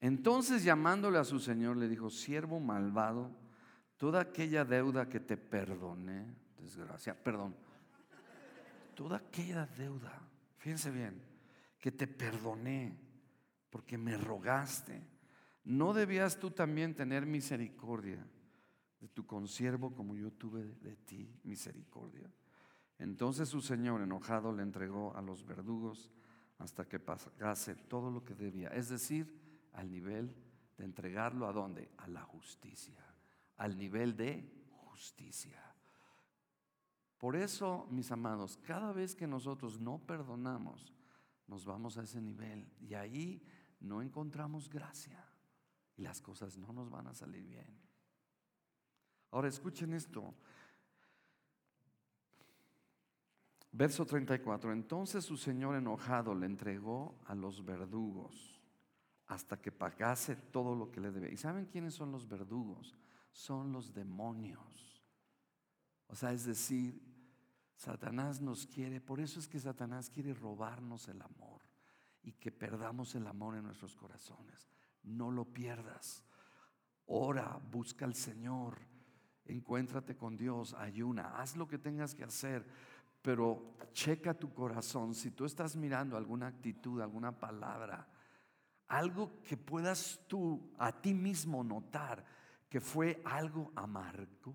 [0.00, 3.30] Entonces llamándole a su señor le dijo, siervo malvado,
[3.96, 7.54] toda aquella deuda que te perdoné, desgracia, perdón,
[8.94, 10.20] toda aquella deuda,
[10.58, 11.20] fíjense bien,
[11.78, 12.96] que te perdoné
[13.70, 15.02] porque me rogaste,
[15.64, 18.24] ¿no debías tú también tener misericordia
[19.00, 22.30] de tu consiervo como yo tuve de ti misericordia?
[22.98, 26.10] Entonces su señor enojado le entregó a los verdugos
[26.58, 29.37] hasta que pagase todo lo que debía, es decir,
[29.78, 30.34] al nivel
[30.76, 31.92] de entregarlo a dónde?
[31.98, 33.00] A la justicia,
[33.58, 35.62] al nivel de justicia.
[37.16, 40.92] Por eso, mis amados, cada vez que nosotros no perdonamos,
[41.46, 43.40] nos vamos a ese nivel y ahí
[43.78, 45.24] no encontramos gracia
[45.96, 47.80] y las cosas no nos van a salir bien.
[49.30, 50.34] Ahora escuchen esto.
[53.70, 54.72] Verso 34.
[54.72, 58.57] Entonces su señor enojado le entregó a los verdugos
[59.28, 61.30] hasta que pagase todo lo que le debía.
[61.30, 62.96] ¿Y saben quiénes son los verdugos?
[63.30, 65.02] Son los demonios.
[66.06, 67.00] O sea, es decir,
[67.76, 71.62] Satanás nos quiere, por eso es que Satanás quiere robarnos el amor
[72.22, 74.68] y que perdamos el amor en nuestros corazones.
[75.02, 76.24] No lo pierdas.
[77.06, 78.78] Ora, busca al Señor,
[79.44, 82.66] encuéntrate con Dios, ayuna, haz lo que tengas que hacer,
[83.22, 85.14] pero checa tu corazón.
[85.14, 88.08] Si tú estás mirando alguna actitud, alguna palabra,
[88.88, 92.24] algo que puedas tú a ti mismo notar
[92.68, 94.54] que fue algo amargo,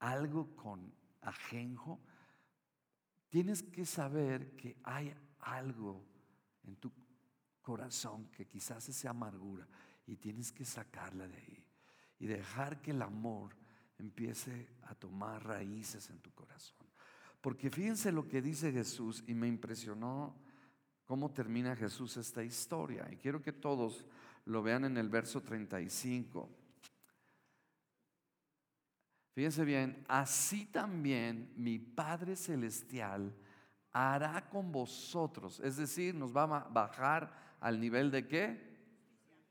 [0.00, 0.92] algo con
[1.22, 2.00] ajenjo,
[3.28, 6.04] tienes que saber que hay algo
[6.64, 6.92] en tu
[7.62, 9.66] corazón que quizás es amargura
[10.06, 11.66] y tienes que sacarla de ahí
[12.20, 13.54] y dejar que el amor
[13.98, 16.86] empiece a tomar raíces en tu corazón.
[17.40, 20.34] Porque fíjense lo que dice Jesús y me impresionó
[21.08, 23.08] cómo termina Jesús esta historia.
[23.10, 24.04] Y quiero que todos
[24.44, 26.46] lo vean en el verso 35.
[29.32, 33.34] Fíjense bien, así también mi Padre Celestial
[33.90, 35.60] hará con vosotros.
[35.60, 38.78] Es decir, nos va a bajar al nivel de qué?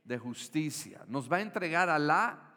[0.03, 1.05] De justicia.
[1.07, 2.53] Nos va a entregar a la,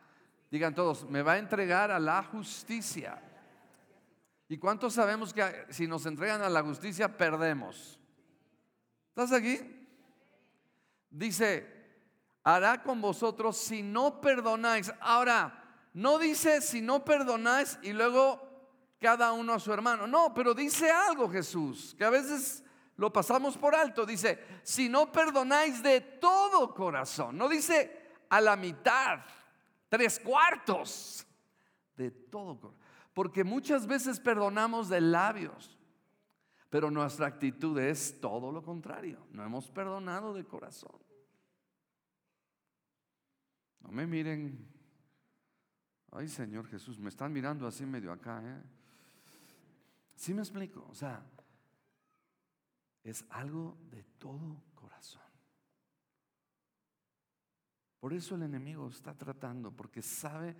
[0.50, 3.18] digan todos, me va a entregar a la justicia.
[4.46, 7.99] ¿Y cuántos sabemos que si nos entregan a la justicia perdemos?
[9.22, 9.61] ¿Estás aquí?
[11.11, 11.70] Dice,
[12.42, 14.90] hará con vosotros si no perdonáis.
[14.98, 18.40] Ahora, no dice si no perdonáis y luego
[18.98, 20.06] cada uno a su hermano.
[20.06, 22.64] No, pero dice algo Jesús, que a veces
[22.96, 24.06] lo pasamos por alto.
[24.06, 27.37] Dice, si no perdonáis de todo corazón.
[27.37, 29.18] No dice a la mitad,
[29.90, 31.26] tres cuartos,
[31.94, 32.80] de todo corazón.
[33.12, 35.76] Porque muchas veces perdonamos de labios,
[36.70, 39.26] pero nuestra actitud es todo lo contrario.
[39.33, 40.98] No hemos perdonado de corazón.
[43.80, 44.70] No me miren
[46.12, 48.62] Ay, Señor Jesús, me están mirando así medio acá, ¿eh?
[50.16, 50.87] ¿Sí me explico?
[50.90, 51.24] O sea,
[53.04, 55.22] es algo de todo corazón.
[58.00, 60.56] Por eso el enemigo está tratando, porque sabe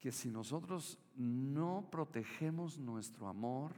[0.00, 3.72] que si nosotros no protegemos nuestro amor,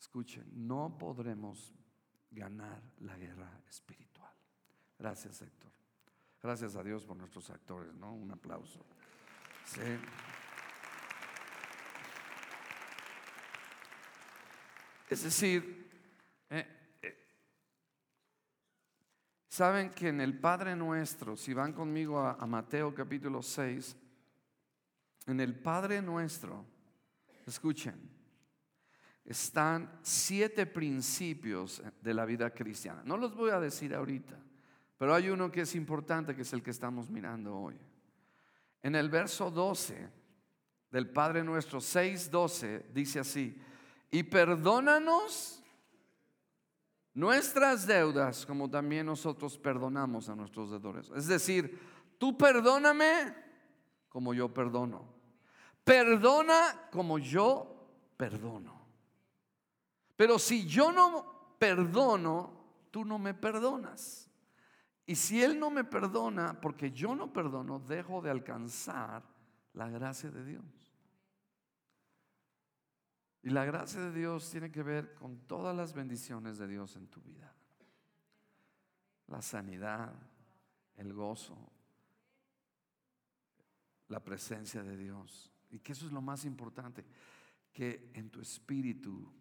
[0.00, 1.74] escuchen, no podremos
[2.30, 4.32] ganar la guerra espiritual.
[4.98, 5.70] Gracias, Héctor.
[6.42, 8.14] Gracias a Dios por nuestros actores, ¿no?
[8.14, 8.84] Un aplauso.
[15.10, 15.90] Es decir,
[16.48, 17.18] eh, eh,
[19.48, 23.96] saben que en el Padre Nuestro, si van conmigo a, a Mateo capítulo 6,
[25.26, 26.64] en el Padre Nuestro,
[27.46, 28.09] escuchen,
[29.30, 33.02] están siete principios de la vida cristiana.
[33.04, 34.36] No los voy a decir ahorita,
[34.98, 37.78] pero hay uno que es importante, que es el que estamos mirando hoy.
[38.82, 40.10] En el verso 12
[40.90, 43.56] del Padre nuestro 6:12 dice así,
[44.10, 45.62] y perdónanos
[47.14, 51.08] nuestras deudas como también nosotros perdonamos a nuestros deudores.
[51.14, 51.78] Es decir,
[52.18, 53.32] tú perdóname
[54.08, 55.04] como yo perdono.
[55.84, 58.79] Perdona como yo perdono.
[60.20, 62.52] Pero si yo no perdono,
[62.90, 64.30] tú no me perdonas.
[65.06, 69.22] Y si Él no me perdona, porque yo no perdono, dejo de alcanzar
[69.72, 70.92] la gracia de Dios.
[73.42, 77.06] Y la gracia de Dios tiene que ver con todas las bendiciones de Dios en
[77.06, 77.54] tu vida.
[79.28, 80.12] La sanidad,
[80.96, 81.56] el gozo,
[84.08, 85.50] la presencia de Dios.
[85.70, 87.06] Y que eso es lo más importante,
[87.72, 89.39] que en tu espíritu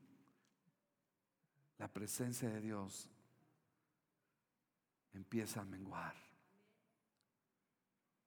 [1.79, 3.09] la presencia de Dios
[5.13, 6.15] empieza a menguar.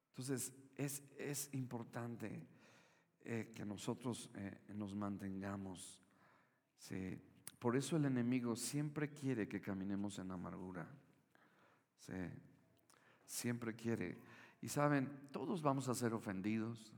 [0.09, 2.47] Entonces, es, es importante
[3.25, 6.01] eh, que nosotros eh, nos mantengamos.
[7.59, 10.87] Por eso el enemigo siempre quiere que caminemos en amargura.
[13.25, 14.19] Siempre quiere.
[14.61, 16.93] Y saben, todos vamos a ser ofendidos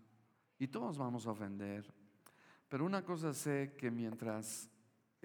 [0.59, 1.93] y todos vamos a ofender.
[2.69, 4.71] Pero una cosa sé que mientras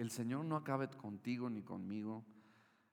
[0.02, 2.24] el Señor no acabe contigo ni conmigo,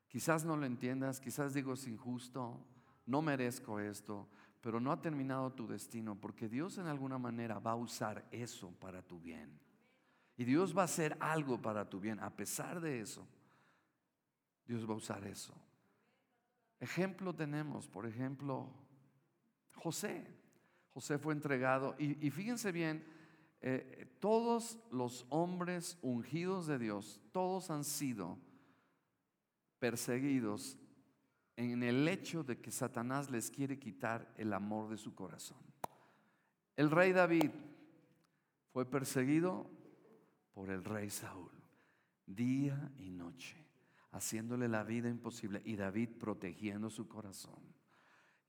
[0.08, 2.66] Quizás no lo entiendas, quizás digo es injusto,
[3.06, 4.30] no merezco esto,
[4.62, 8.72] pero no ha terminado tu destino porque Dios en alguna manera va a usar eso
[8.80, 9.60] para tu bien.
[10.38, 12.20] Y Dios va a hacer algo para tu bien.
[12.20, 13.28] A pesar de eso,
[14.66, 15.54] Dios va a usar eso.
[16.80, 18.72] Ejemplo tenemos, por ejemplo,
[19.74, 20.26] José.
[20.94, 23.06] José fue entregado y, fíjense bien,
[23.62, 28.38] eh, todos los hombres ungidos de Dios, todos han sido
[29.80, 30.78] perseguidos
[31.56, 35.58] en el hecho de que Satanás les quiere quitar el amor de su corazón.
[36.76, 37.50] El rey David
[38.72, 39.68] fue perseguido
[40.54, 41.52] por el rey Saúl,
[42.28, 43.58] día y noche,
[44.12, 47.60] haciéndole la vida imposible y David protegiendo su corazón.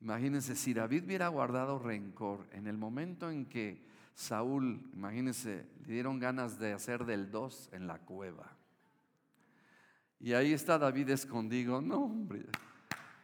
[0.01, 3.85] Imagínense, si David hubiera guardado rencor en el momento en que
[4.19, 8.51] Saúl, imagínense, le dieron ganas de hacer del dos en la cueva.
[10.19, 11.81] Y ahí está David escondido.
[11.81, 12.45] No, hombre.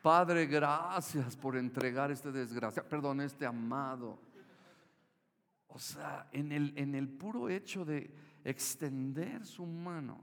[0.01, 4.21] Padre, gracias por entregar este desgraciado, perdón, este amado.
[5.67, 8.15] O sea, en el, en el puro hecho de
[8.45, 10.21] extender su mano,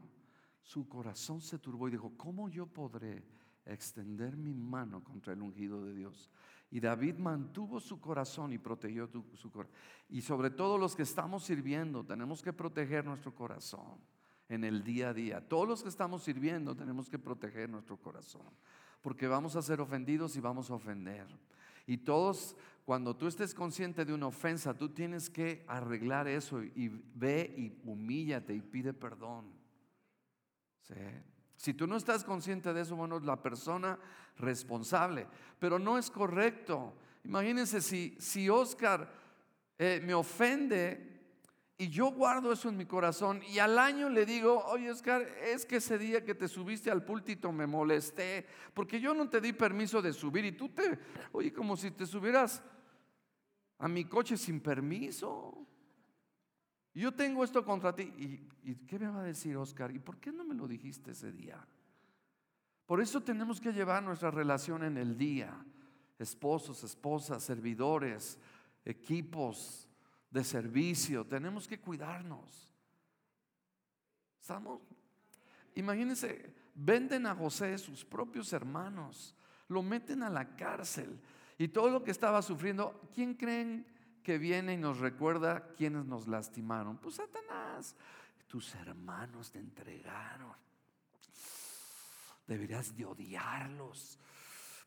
[0.63, 3.25] su corazón se turbó y dijo, ¿cómo yo podré
[3.65, 6.31] extender mi mano contra el ungido de Dios?
[6.71, 9.75] Y David mantuvo su corazón y protegió su corazón.
[10.09, 13.99] Y sobre todo los que estamos sirviendo, tenemos que proteger nuestro corazón
[14.49, 15.47] en el día a día.
[15.47, 18.47] Todos los que estamos sirviendo tenemos que proteger nuestro corazón
[19.01, 21.27] porque vamos a ser ofendidos y vamos a ofender.
[21.87, 22.55] Y todos,
[22.85, 27.89] cuando tú estés consciente de una ofensa, tú tienes que arreglar eso y ve y
[27.89, 29.51] humíllate y pide perdón.
[31.61, 33.99] Si tú no estás consciente de eso, bueno, es la persona
[34.39, 35.27] responsable.
[35.59, 36.95] Pero no es correcto.
[37.23, 39.07] Imagínense si, si Oscar
[39.77, 41.21] eh, me ofende
[41.77, 45.67] y yo guardo eso en mi corazón y al año le digo, oye Oscar, es
[45.67, 48.43] que ese día que te subiste al púlpito me molesté,
[48.73, 50.97] porque yo no te di permiso de subir y tú te,
[51.31, 52.63] oye, como si te subieras
[53.77, 55.67] a mi coche sin permiso.
[56.93, 58.03] Yo tengo esto contra ti.
[58.03, 59.95] ¿Y, ¿Y, qué me va a decir Oscar?
[59.95, 61.65] ¿Y por qué no me lo dijiste ese día?
[62.85, 65.53] Por eso tenemos que llevar nuestra relación en el día.
[66.19, 68.37] Esposos, esposas, servidores,
[68.83, 69.87] equipos,
[70.31, 72.73] de servicio, tenemos que cuidarnos.
[74.39, 74.81] ¿Estamos?
[75.75, 79.35] Imagínense, venden a José sus propios hermanos,
[79.67, 81.19] lo meten a la cárcel
[81.57, 83.85] y todo lo que estaba sufriendo, ¿quién creen
[84.21, 86.97] que viene y nos recuerda quiénes nos lastimaron?
[86.97, 87.95] Pues Satanás,
[88.47, 90.55] tus hermanos te entregaron.
[92.47, 94.19] Deberías de odiarlos,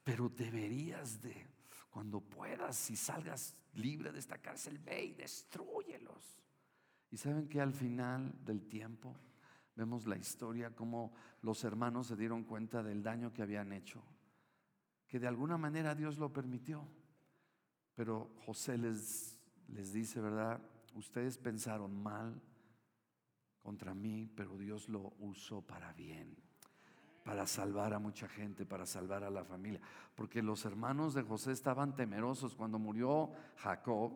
[0.03, 1.47] pero deberías de,
[1.91, 6.43] cuando puedas, si salgas libre de esta cárcel, ve y destruyelos.
[7.11, 9.17] Y saben que al final del tiempo
[9.77, 14.03] vemos la historia como los hermanos se dieron cuenta del daño que habían hecho,
[15.07, 16.87] que de alguna manera Dios lo permitió.
[17.95, 19.39] Pero José les,
[19.69, 20.61] les dice, ¿verdad?
[20.95, 22.41] Ustedes pensaron mal
[23.59, 26.37] contra mí, pero Dios lo usó para bien
[27.25, 29.81] para salvar a mucha gente, para salvar a la familia.
[30.15, 32.55] Porque los hermanos de José estaban temerosos.
[32.55, 34.13] Cuando murió Jacob,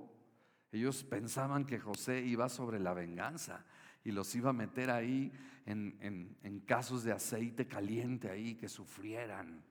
[0.70, 3.64] ellos pensaban que José iba sobre la venganza
[4.04, 5.32] y los iba a meter ahí
[5.64, 9.64] en, en casos de aceite caliente ahí, que sufrieran.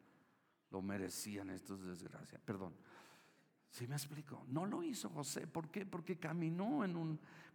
[0.71, 2.41] Lo merecían estos desgracias.
[2.41, 2.73] Perdón.
[3.69, 4.45] ¿Sí me explico?
[4.47, 5.47] No lo hizo José.
[5.47, 5.85] ¿Por qué?
[5.85, 6.83] Porque caminó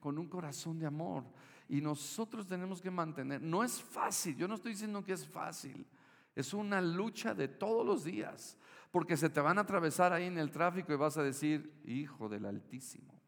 [0.00, 1.24] con un corazón de amor.
[1.68, 3.40] Y nosotros tenemos que mantener.
[3.40, 4.36] No es fácil.
[4.36, 5.86] Yo no estoy diciendo que es fácil.
[6.34, 8.56] Es una lucha de todos los días.
[8.90, 12.28] Porque se te van a atravesar ahí en el tráfico y vas a decir, hijo
[12.28, 13.20] del Altísimo.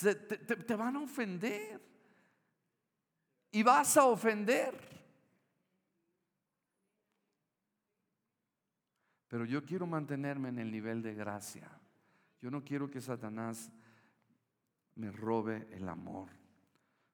[0.00, 1.80] te, te van a ofender.
[3.52, 4.97] Y vas a ofender.
[9.28, 11.70] Pero yo quiero mantenerme en el nivel de gracia.
[12.40, 13.70] Yo no quiero que Satanás
[14.94, 16.28] me robe el amor.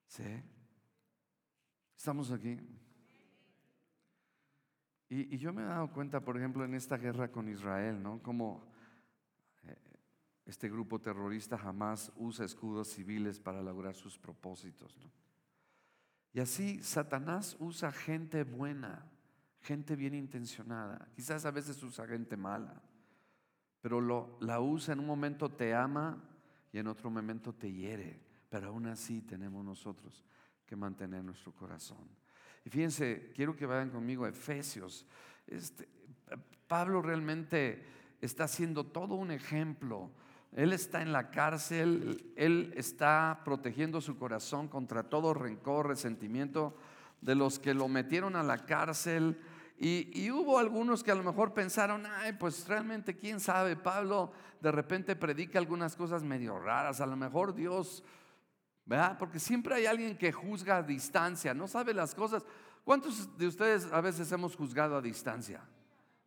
[0.06, 0.42] ¿Sí?
[1.96, 2.58] ¿Estamos aquí?
[5.08, 8.22] Y, yo me he dado cuenta, por ejemplo, en esta guerra con Israel, ¿no?
[8.22, 8.66] Como
[9.64, 9.76] eh,
[10.46, 14.96] este grupo terrorista jamás usa escudos civiles para lograr sus propósitos.
[16.32, 19.08] Y así Satanás usa gente buena
[19.64, 21.08] gente bien intencionada.
[21.16, 22.80] Quizás a veces usa gente mala,
[23.80, 26.22] pero lo, la usa en un momento te ama
[26.70, 28.20] y en otro momento te hiere.
[28.50, 30.24] Pero aún así tenemos nosotros
[30.66, 32.06] que mantener nuestro corazón.
[32.64, 35.06] Y fíjense, quiero que vayan conmigo a Efesios.
[35.46, 35.88] Este,
[36.68, 37.84] Pablo realmente
[38.20, 40.10] está haciendo todo un ejemplo.
[40.52, 46.76] Él está en la cárcel, él está protegiendo su corazón contra todo rencor, resentimiento
[47.20, 49.38] de los que lo metieron a la cárcel,
[49.77, 54.70] y, hubo algunos que a lo mejor pensaron, ay, pues realmente, quién sabe, Pablo de
[54.70, 58.05] repente predica algunas cosas medio raras, a lo mejor Dios,
[58.87, 59.18] ¿verdad?
[59.18, 62.45] Porque siempre hay alguien que juzga a distancia, no sabe las cosas.
[62.85, 65.61] ¿Cuántos de ustedes a veces hemos juzgado a distancia?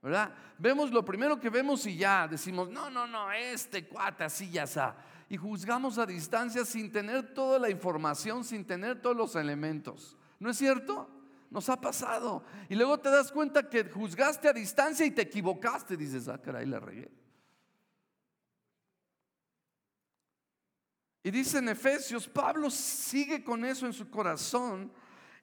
[0.01, 0.33] ¿Verdad?
[0.57, 4.63] Vemos lo primero que vemos y ya decimos, no, no, no, este cuate así ya
[4.63, 4.97] está.
[5.29, 10.17] Y juzgamos a distancia sin tener toda la información, sin tener todos los elementos.
[10.39, 11.16] ¿No es cierto?
[11.49, 12.43] Nos ha pasado.
[12.69, 15.95] Y luego te das cuenta que juzgaste a distancia y te equivocaste.
[15.95, 17.09] Dices, ah, caray, la regué.
[21.23, 24.91] Y dice en Efesios, Pablo sigue con eso en su corazón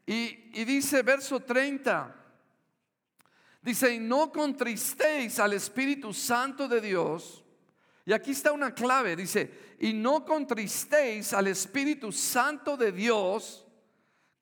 [0.07, 2.15] y, y dice verso 30,
[3.61, 7.45] dice, y no contristéis al Espíritu Santo de Dios.
[8.07, 13.64] Y aquí está una clave, dice, y no contristéis al Espíritu Santo de Dios,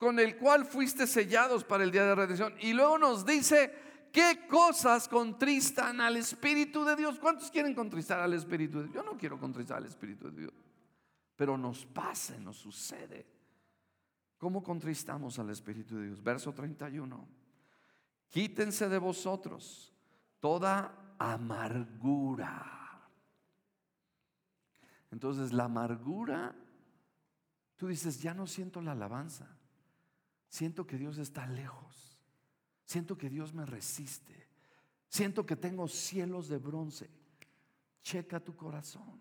[0.03, 2.53] con el cual fuiste sellados para el día de redención.
[2.59, 3.73] Y luego nos dice,
[4.11, 7.17] ¿qué cosas contristan al Espíritu de Dios?
[7.19, 8.95] ¿Cuántos quieren contristar al Espíritu de Dios?
[8.95, 10.53] Yo no quiero contristar al Espíritu de Dios,
[11.37, 13.25] pero nos pasa, nos sucede.
[14.37, 16.21] ¿Cómo contristamos al Espíritu de Dios?
[16.21, 17.25] Verso 31.
[18.27, 19.93] Quítense de vosotros
[20.41, 23.09] toda amargura.
[25.11, 26.53] Entonces la amargura,
[27.77, 29.47] tú dices, ya no siento la alabanza.
[30.53, 32.15] Siento que Dios está lejos.
[32.85, 34.49] Siento que Dios me resiste.
[35.09, 37.09] Siento que tengo cielos de bronce.
[38.03, 39.19] Checa tu corazón.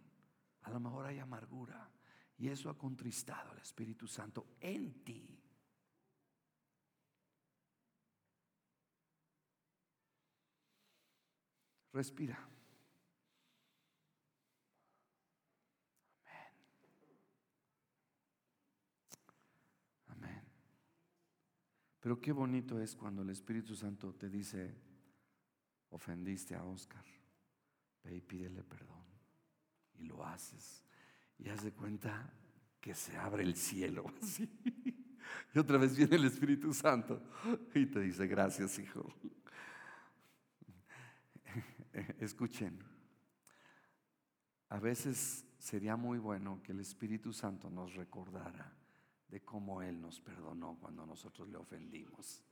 [0.61, 1.91] A lo mejor hay amargura.
[2.37, 5.41] Y eso ha contristado al Espíritu Santo en ti.
[11.95, 12.52] Respira.
[22.03, 24.75] Pero qué bonito es cuando el Espíritu Santo te dice,
[25.91, 27.05] ofendiste a Oscar,
[28.03, 29.05] ve y pídele perdón.
[29.95, 30.83] Y lo haces.
[31.39, 32.29] Y haz de cuenta
[32.81, 34.05] que se abre el cielo.
[35.55, 37.23] Y otra vez viene el Espíritu Santo
[37.75, 39.15] y te dice, gracias hijo.
[42.19, 42.79] Escuchen,
[44.69, 48.75] a veces sería muy bueno que el Espíritu Santo nos recordara
[49.33, 52.43] de cómo Él nos perdonó cuando nosotros le ofendimos.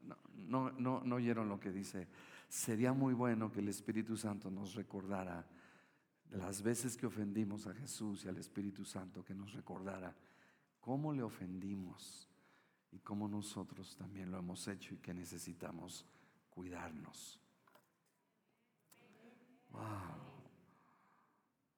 [0.00, 2.06] No, no, no, no oyeron lo que dice.
[2.48, 5.44] Sería muy bueno que el Espíritu Santo nos recordara
[6.30, 10.14] las veces que ofendimos a Jesús y al Espíritu Santo, que nos recordara
[10.80, 12.28] cómo le ofendimos
[12.92, 16.06] y cómo nosotros también lo hemos hecho y que necesitamos
[16.50, 17.40] cuidarnos.
[19.70, 19.82] Wow.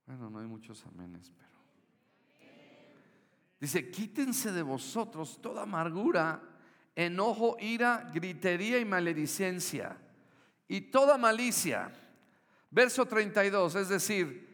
[0.07, 1.50] Bueno, no hay muchos amenes, pero.
[3.61, 6.43] Dice, quítense de vosotros toda amargura,
[6.97, 9.99] enojo, ira, gritería y maledicencia,
[10.67, 11.93] y toda malicia.
[12.71, 14.49] Verso 32, es decir,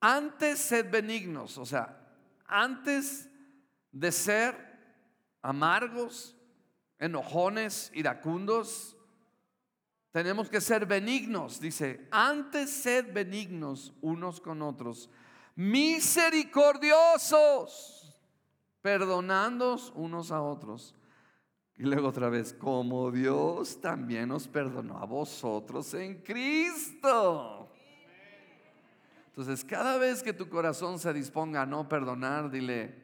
[0.00, 1.98] antes sed benignos, o sea,
[2.46, 3.28] antes
[3.90, 4.56] de ser
[5.42, 6.34] amargos,
[6.98, 8.96] enojones, iracundos,
[10.12, 15.10] tenemos que ser benignos, dice, antes sed benignos unos con otros,
[15.54, 18.18] misericordiosos,
[18.80, 20.94] perdonándoos unos a otros.
[21.76, 27.70] Y luego otra vez, como Dios también os perdonó a vosotros en Cristo.
[29.28, 32.94] Entonces, cada vez que tu corazón se disponga a no perdonar, dile,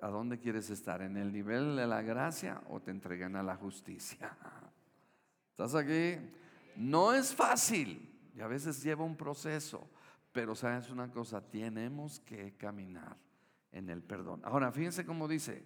[0.00, 1.02] ¿a dónde quieres estar?
[1.02, 4.34] ¿En el nivel de la gracia o te entregan a la justicia?
[5.50, 6.16] ¿Estás aquí?
[6.76, 9.90] No es fácil y a veces lleva un proceso,
[10.32, 13.16] pero sabes una cosa, tenemos que caminar
[13.72, 14.40] en el perdón.
[14.44, 15.64] Ahora, fíjense cómo dice,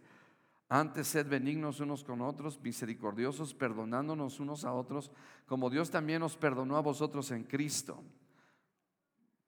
[0.68, 5.12] antes sed benignos unos con otros, misericordiosos, perdonándonos unos a otros,
[5.46, 8.02] como Dios también nos perdonó a vosotros en Cristo.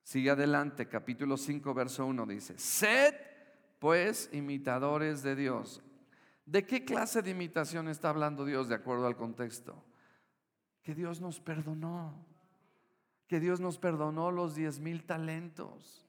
[0.02, 3.14] Sigue adelante, capítulo 5, verso 1 dice, sed
[3.78, 5.82] pues imitadores de Dios.
[6.44, 9.82] ¿De qué clase de imitación está hablando Dios de acuerdo al contexto?
[10.82, 12.26] Que Dios nos perdonó,
[13.26, 16.04] que Dios nos perdonó los 10 mil talentos,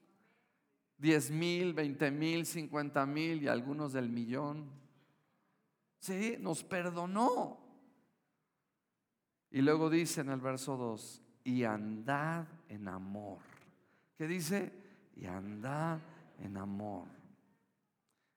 [0.98, 4.70] 10 mil, 20 mil, 50 mil y algunos del millón.
[5.98, 7.58] Sí, nos perdonó.
[9.50, 13.38] Y luego dice en el verso 2, y andad en amor.
[14.16, 14.72] ¿Qué dice?
[15.14, 16.00] Y andad
[16.40, 17.06] en amor.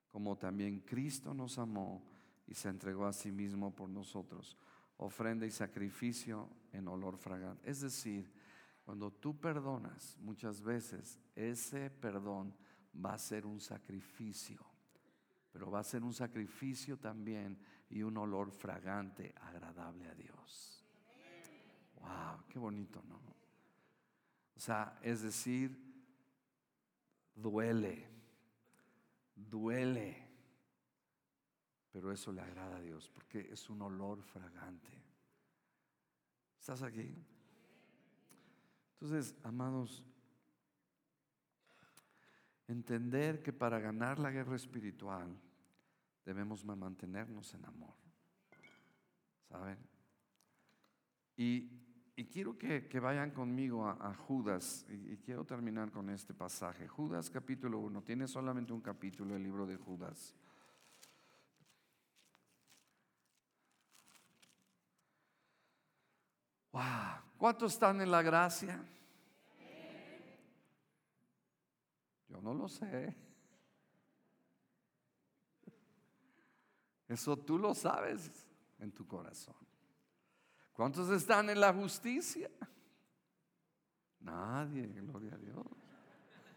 [0.07, 2.01] Como también Cristo nos amó
[2.47, 4.57] y se entregó a sí mismo por nosotros,
[4.97, 7.69] ofrenda y sacrificio en olor fragante.
[7.69, 8.30] Es decir,
[8.89, 12.55] cuando tú perdonas, muchas veces ese perdón
[13.05, 14.65] va a ser un sacrificio,
[15.51, 17.55] pero va a ser un sacrificio también
[17.91, 20.83] y un olor fragante, agradable a Dios.
[22.01, 23.17] Wow, qué bonito, ¿no?
[24.55, 25.79] O sea, es decir,
[27.35, 28.07] duele,
[29.35, 30.27] duele,
[31.91, 34.89] pero eso le agrada a Dios porque es un olor fragante.
[36.57, 37.15] ¿Estás aquí?
[39.01, 40.03] Entonces, amados,
[42.67, 45.39] entender que para ganar la guerra espiritual
[46.25, 47.95] debemos mantenernos en amor.
[49.47, 49.77] ¿Saben?
[51.37, 51.71] Y,
[52.17, 56.85] y quiero que, que vayan conmigo a, Judas, y, y quiero terminar con este pasaje.
[56.85, 60.35] Judas capítulo 1, tiene solamente un capítulo el libro de Judas.
[66.73, 67.28] Wow.
[67.39, 68.85] ¿Cuántos están en la gracia?
[72.27, 73.15] Yo no lo sé.
[77.07, 78.45] Eso tú lo sabes
[78.77, 79.55] en tu corazón.
[80.73, 82.51] ¿Cuántos están en la justicia?
[84.19, 85.65] Nadie, gloria a Dios.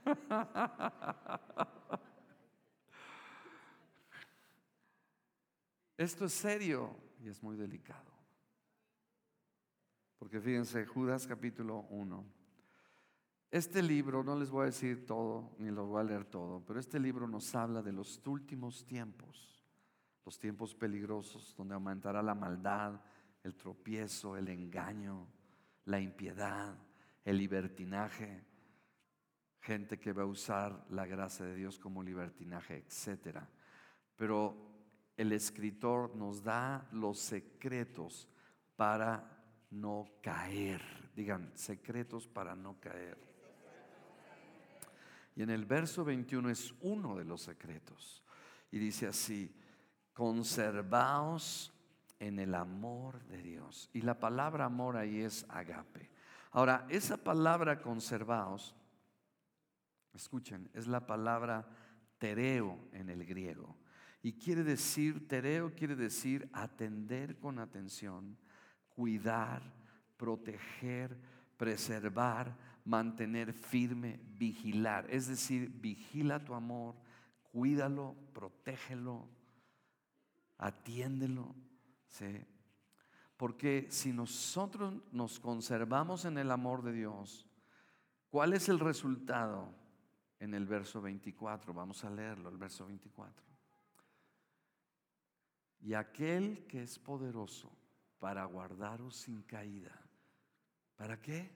[5.97, 8.12] Esto es serio y es muy delicado.
[10.23, 12.25] Porque fíjense, Judas capítulo 1.
[13.51, 16.79] Este libro, no les voy a decir todo, ni lo voy a leer todo, pero
[16.79, 19.67] este libro nos habla de los últimos tiempos,
[20.25, 23.01] los tiempos peligrosos, donde aumentará la maldad,
[23.43, 25.27] el tropiezo, el engaño,
[25.87, 26.79] la impiedad,
[27.25, 28.45] el libertinaje,
[29.59, 33.39] gente que va a usar la gracia de Dios como libertinaje, etc.
[34.15, 34.71] Pero
[35.17, 38.29] el escritor nos da los secretos
[38.77, 39.42] para
[39.73, 40.81] no caer.
[41.15, 43.19] Digan, secretos para no caer.
[45.35, 48.23] Y en el verso 21 es uno de los secretos.
[48.71, 49.55] Y dice así,
[50.13, 51.73] conservaos
[52.19, 53.91] en el amor de Dios.
[53.93, 56.11] Y la palabra amor ahí es agape.
[56.53, 58.77] Ahora, esa palabra conservaos,
[60.15, 61.67] escuchen, es la palabra
[62.19, 63.77] tereo en el griego.
[64.23, 68.39] Y quiere decir, tereo quiere decir atender con atención,
[68.95, 69.63] cuidar,
[70.17, 71.17] proteger,
[71.57, 75.07] preservar, mantener firme, vigilar.
[75.11, 76.95] Es decir, vigila tu amor,
[77.53, 79.29] cuídalo, protégelo,
[80.59, 81.55] atiéndelo.
[82.09, 82.45] ¿sí?
[83.37, 87.47] Porque si nosotros nos conservamos en el amor de Dios,
[88.31, 89.75] ¿cuál es el resultado?
[90.39, 93.45] En el verso 24, vamos a leerlo, el verso 24.
[95.83, 97.71] Y aquel que es poderoso
[98.23, 100.01] para guardaros sin caída.
[100.95, 101.51] ¿Para qué?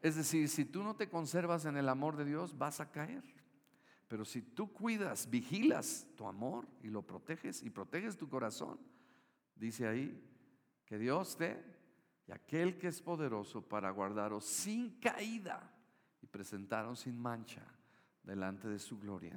[0.00, 3.24] Es decir, si tú no te conservas en el amor de Dios, vas a caer.
[4.06, 8.78] Pero si tú cuidas, vigilas tu amor y lo proteges y proteges tu corazón,
[9.56, 10.22] dice ahí
[10.84, 11.60] que Dios te
[12.28, 15.68] y aquel que es poderoso para guardaros sin caída
[16.20, 17.66] y presentaros sin mancha
[18.22, 19.36] delante de su gloria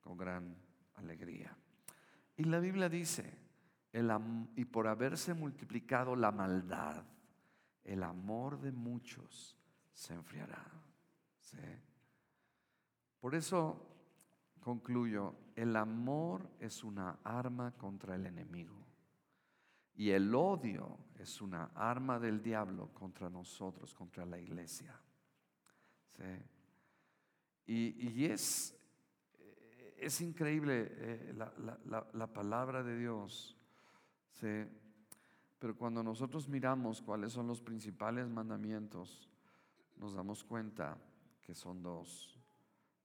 [0.00, 0.56] con gran
[0.94, 1.52] alegría.
[2.36, 3.43] Y la Biblia dice,
[3.94, 4.10] el
[4.56, 7.04] y por haberse multiplicado la maldad,
[7.84, 9.56] el amor de muchos
[9.92, 10.64] se enfriará.
[13.20, 13.86] Por eso
[14.60, 18.74] concluyo, el amor es una arma contra el enemigo
[19.94, 25.00] y el odio es una arma del diablo contra nosotros, contra la iglesia.
[27.66, 28.76] Y, es,
[29.38, 33.56] eh, es increíble eh, la- la- la palabra de Dios.
[34.34, 34.64] ¿Sí?
[35.58, 39.28] Pero cuando nosotros miramos cuáles son los principales mandamientos,
[39.96, 40.98] nos damos cuenta
[41.40, 42.38] que son dos.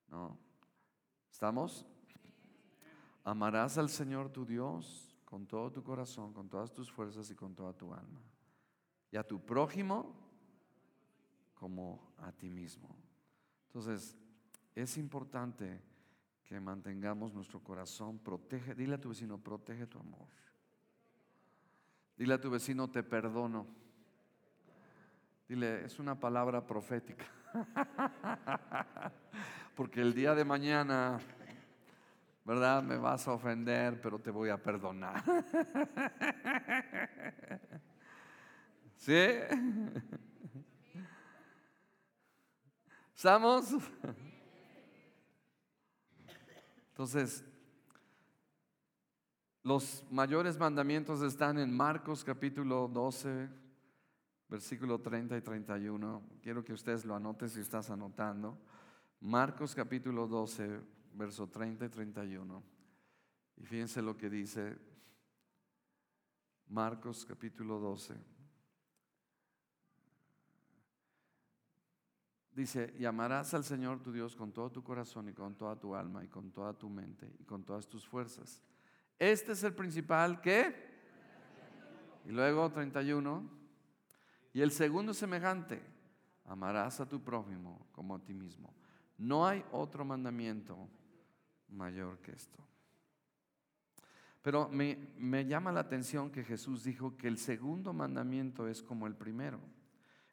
[0.09, 0.37] ¿No?
[1.31, 1.85] ¿Estamos?
[3.23, 7.53] Amarás al Señor tu Dios con todo tu corazón, con todas tus fuerzas y con
[7.53, 8.21] toda tu alma.
[9.11, 10.15] Y a tu prójimo
[11.53, 12.89] como a ti mismo.
[13.67, 14.17] Entonces,
[14.73, 15.81] es importante
[16.43, 20.27] que mantengamos nuestro corazón, protege, dile a tu vecino, protege tu amor.
[22.19, 23.65] Dile a tu vecino, te perdono.
[25.47, 27.23] Dile, es una palabra profética.
[29.73, 31.17] Porque el día de mañana,
[32.43, 32.83] ¿verdad?
[32.83, 35.23] Me vas a ofender, pero te voy a perdonar.
[38.97, 39.15] ¿Sí?
[43.15, 43.75] ¿Estamos?
[46.89, 47.45] Entonces,
[49.63, 53.49] los mayores mandamientos están en Marcos capítulo 12,
[54.47, 56.23] versículo 30 y 31.
[56.41, 58.57] Quiero que ustedes lo anoten si estás anotando.
[59.19, 60.79] Marcos capítulo 12,
[61.13, 62.63] verso 30 y 31.
[63.57, 64.77] Y fíjense lo que dice
[66.69, 68.15] Marcos capítulo 12.
[72.53, 75.95] Dice, y amarás al Señor tu Dios con todo tu corazón y con toda tu
[75.95, 78.61] alma y con toda tu mente y con todas tus fuerzas.
[79.19, 80.87] Este es el principal que...
[82.25, 83.49] Y luego 31.
[84.53, 85.81] Y el segundo semejante,
[86.45, 88.73] amarás a tu prójimo como a ti mismo.
[89.17, 90.89] No hay otro mandamiento
[91.67, 92.57] mayor que esto.
[94.41, 99.05] Pero me, me llama la atención que Jesús dijo que el segundo mandamiento es como
[99.05, 99.59] el primero.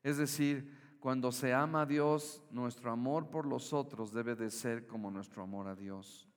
[0.03, 4.87] Es decir, cuando se ama a Dios, nuestro amor por los otros debe de ser
[4.87, 6.29] como nuestro amor a Dios.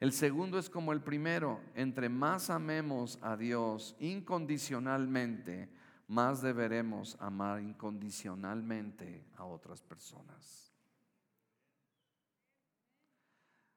[0.00, 1.60] El segundo es como el primero.
[1.74, 5.68] Entre más amemos a Dios incondicionalmente,
[6.08, 10.72] más deberemos amar incondicionalmente a otras personas.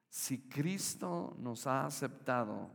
[0.07, 2.71] Si Cristo nos ha aceptado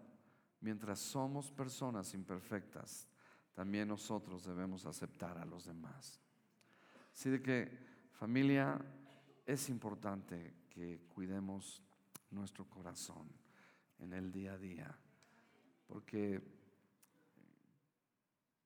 [0.60, 3.08] mientras somos personas imperfectas,
[3.54, 6.20] también nosotros debemos aceptar a los demás.
[7.12, 7.78] Así de que
[8.12, 8.78] familia,
[9.46, 11.82] es importante que cuidemos
[12.30, 13.28] nuestro corazón
[13.98, 14.98] en el día a día,
[15.86, 16.42] porque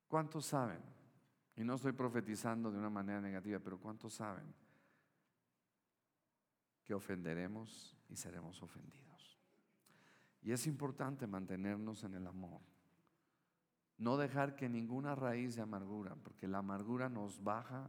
[0.08, 0.80] ¿cuántos saben?
[1.56, 4.54] Y no estoy profetizando de una manera negativa, pero ¿cuántos saben
[6.84, 9.38] que ofenderemos y seremos ofendidos?
[10.42, 12.60] Y es importante mantenernos en el amor.
[13.98, 17.88] No dejar que ninguna raíz de amargura, porque la amargura nos baja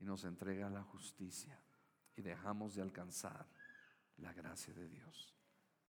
[0.00, 1.60] y nos entrega la justicia
[2.16, 3.46] y dejamos de alcanzar
[4.22, 5.34] la gracia de Dios.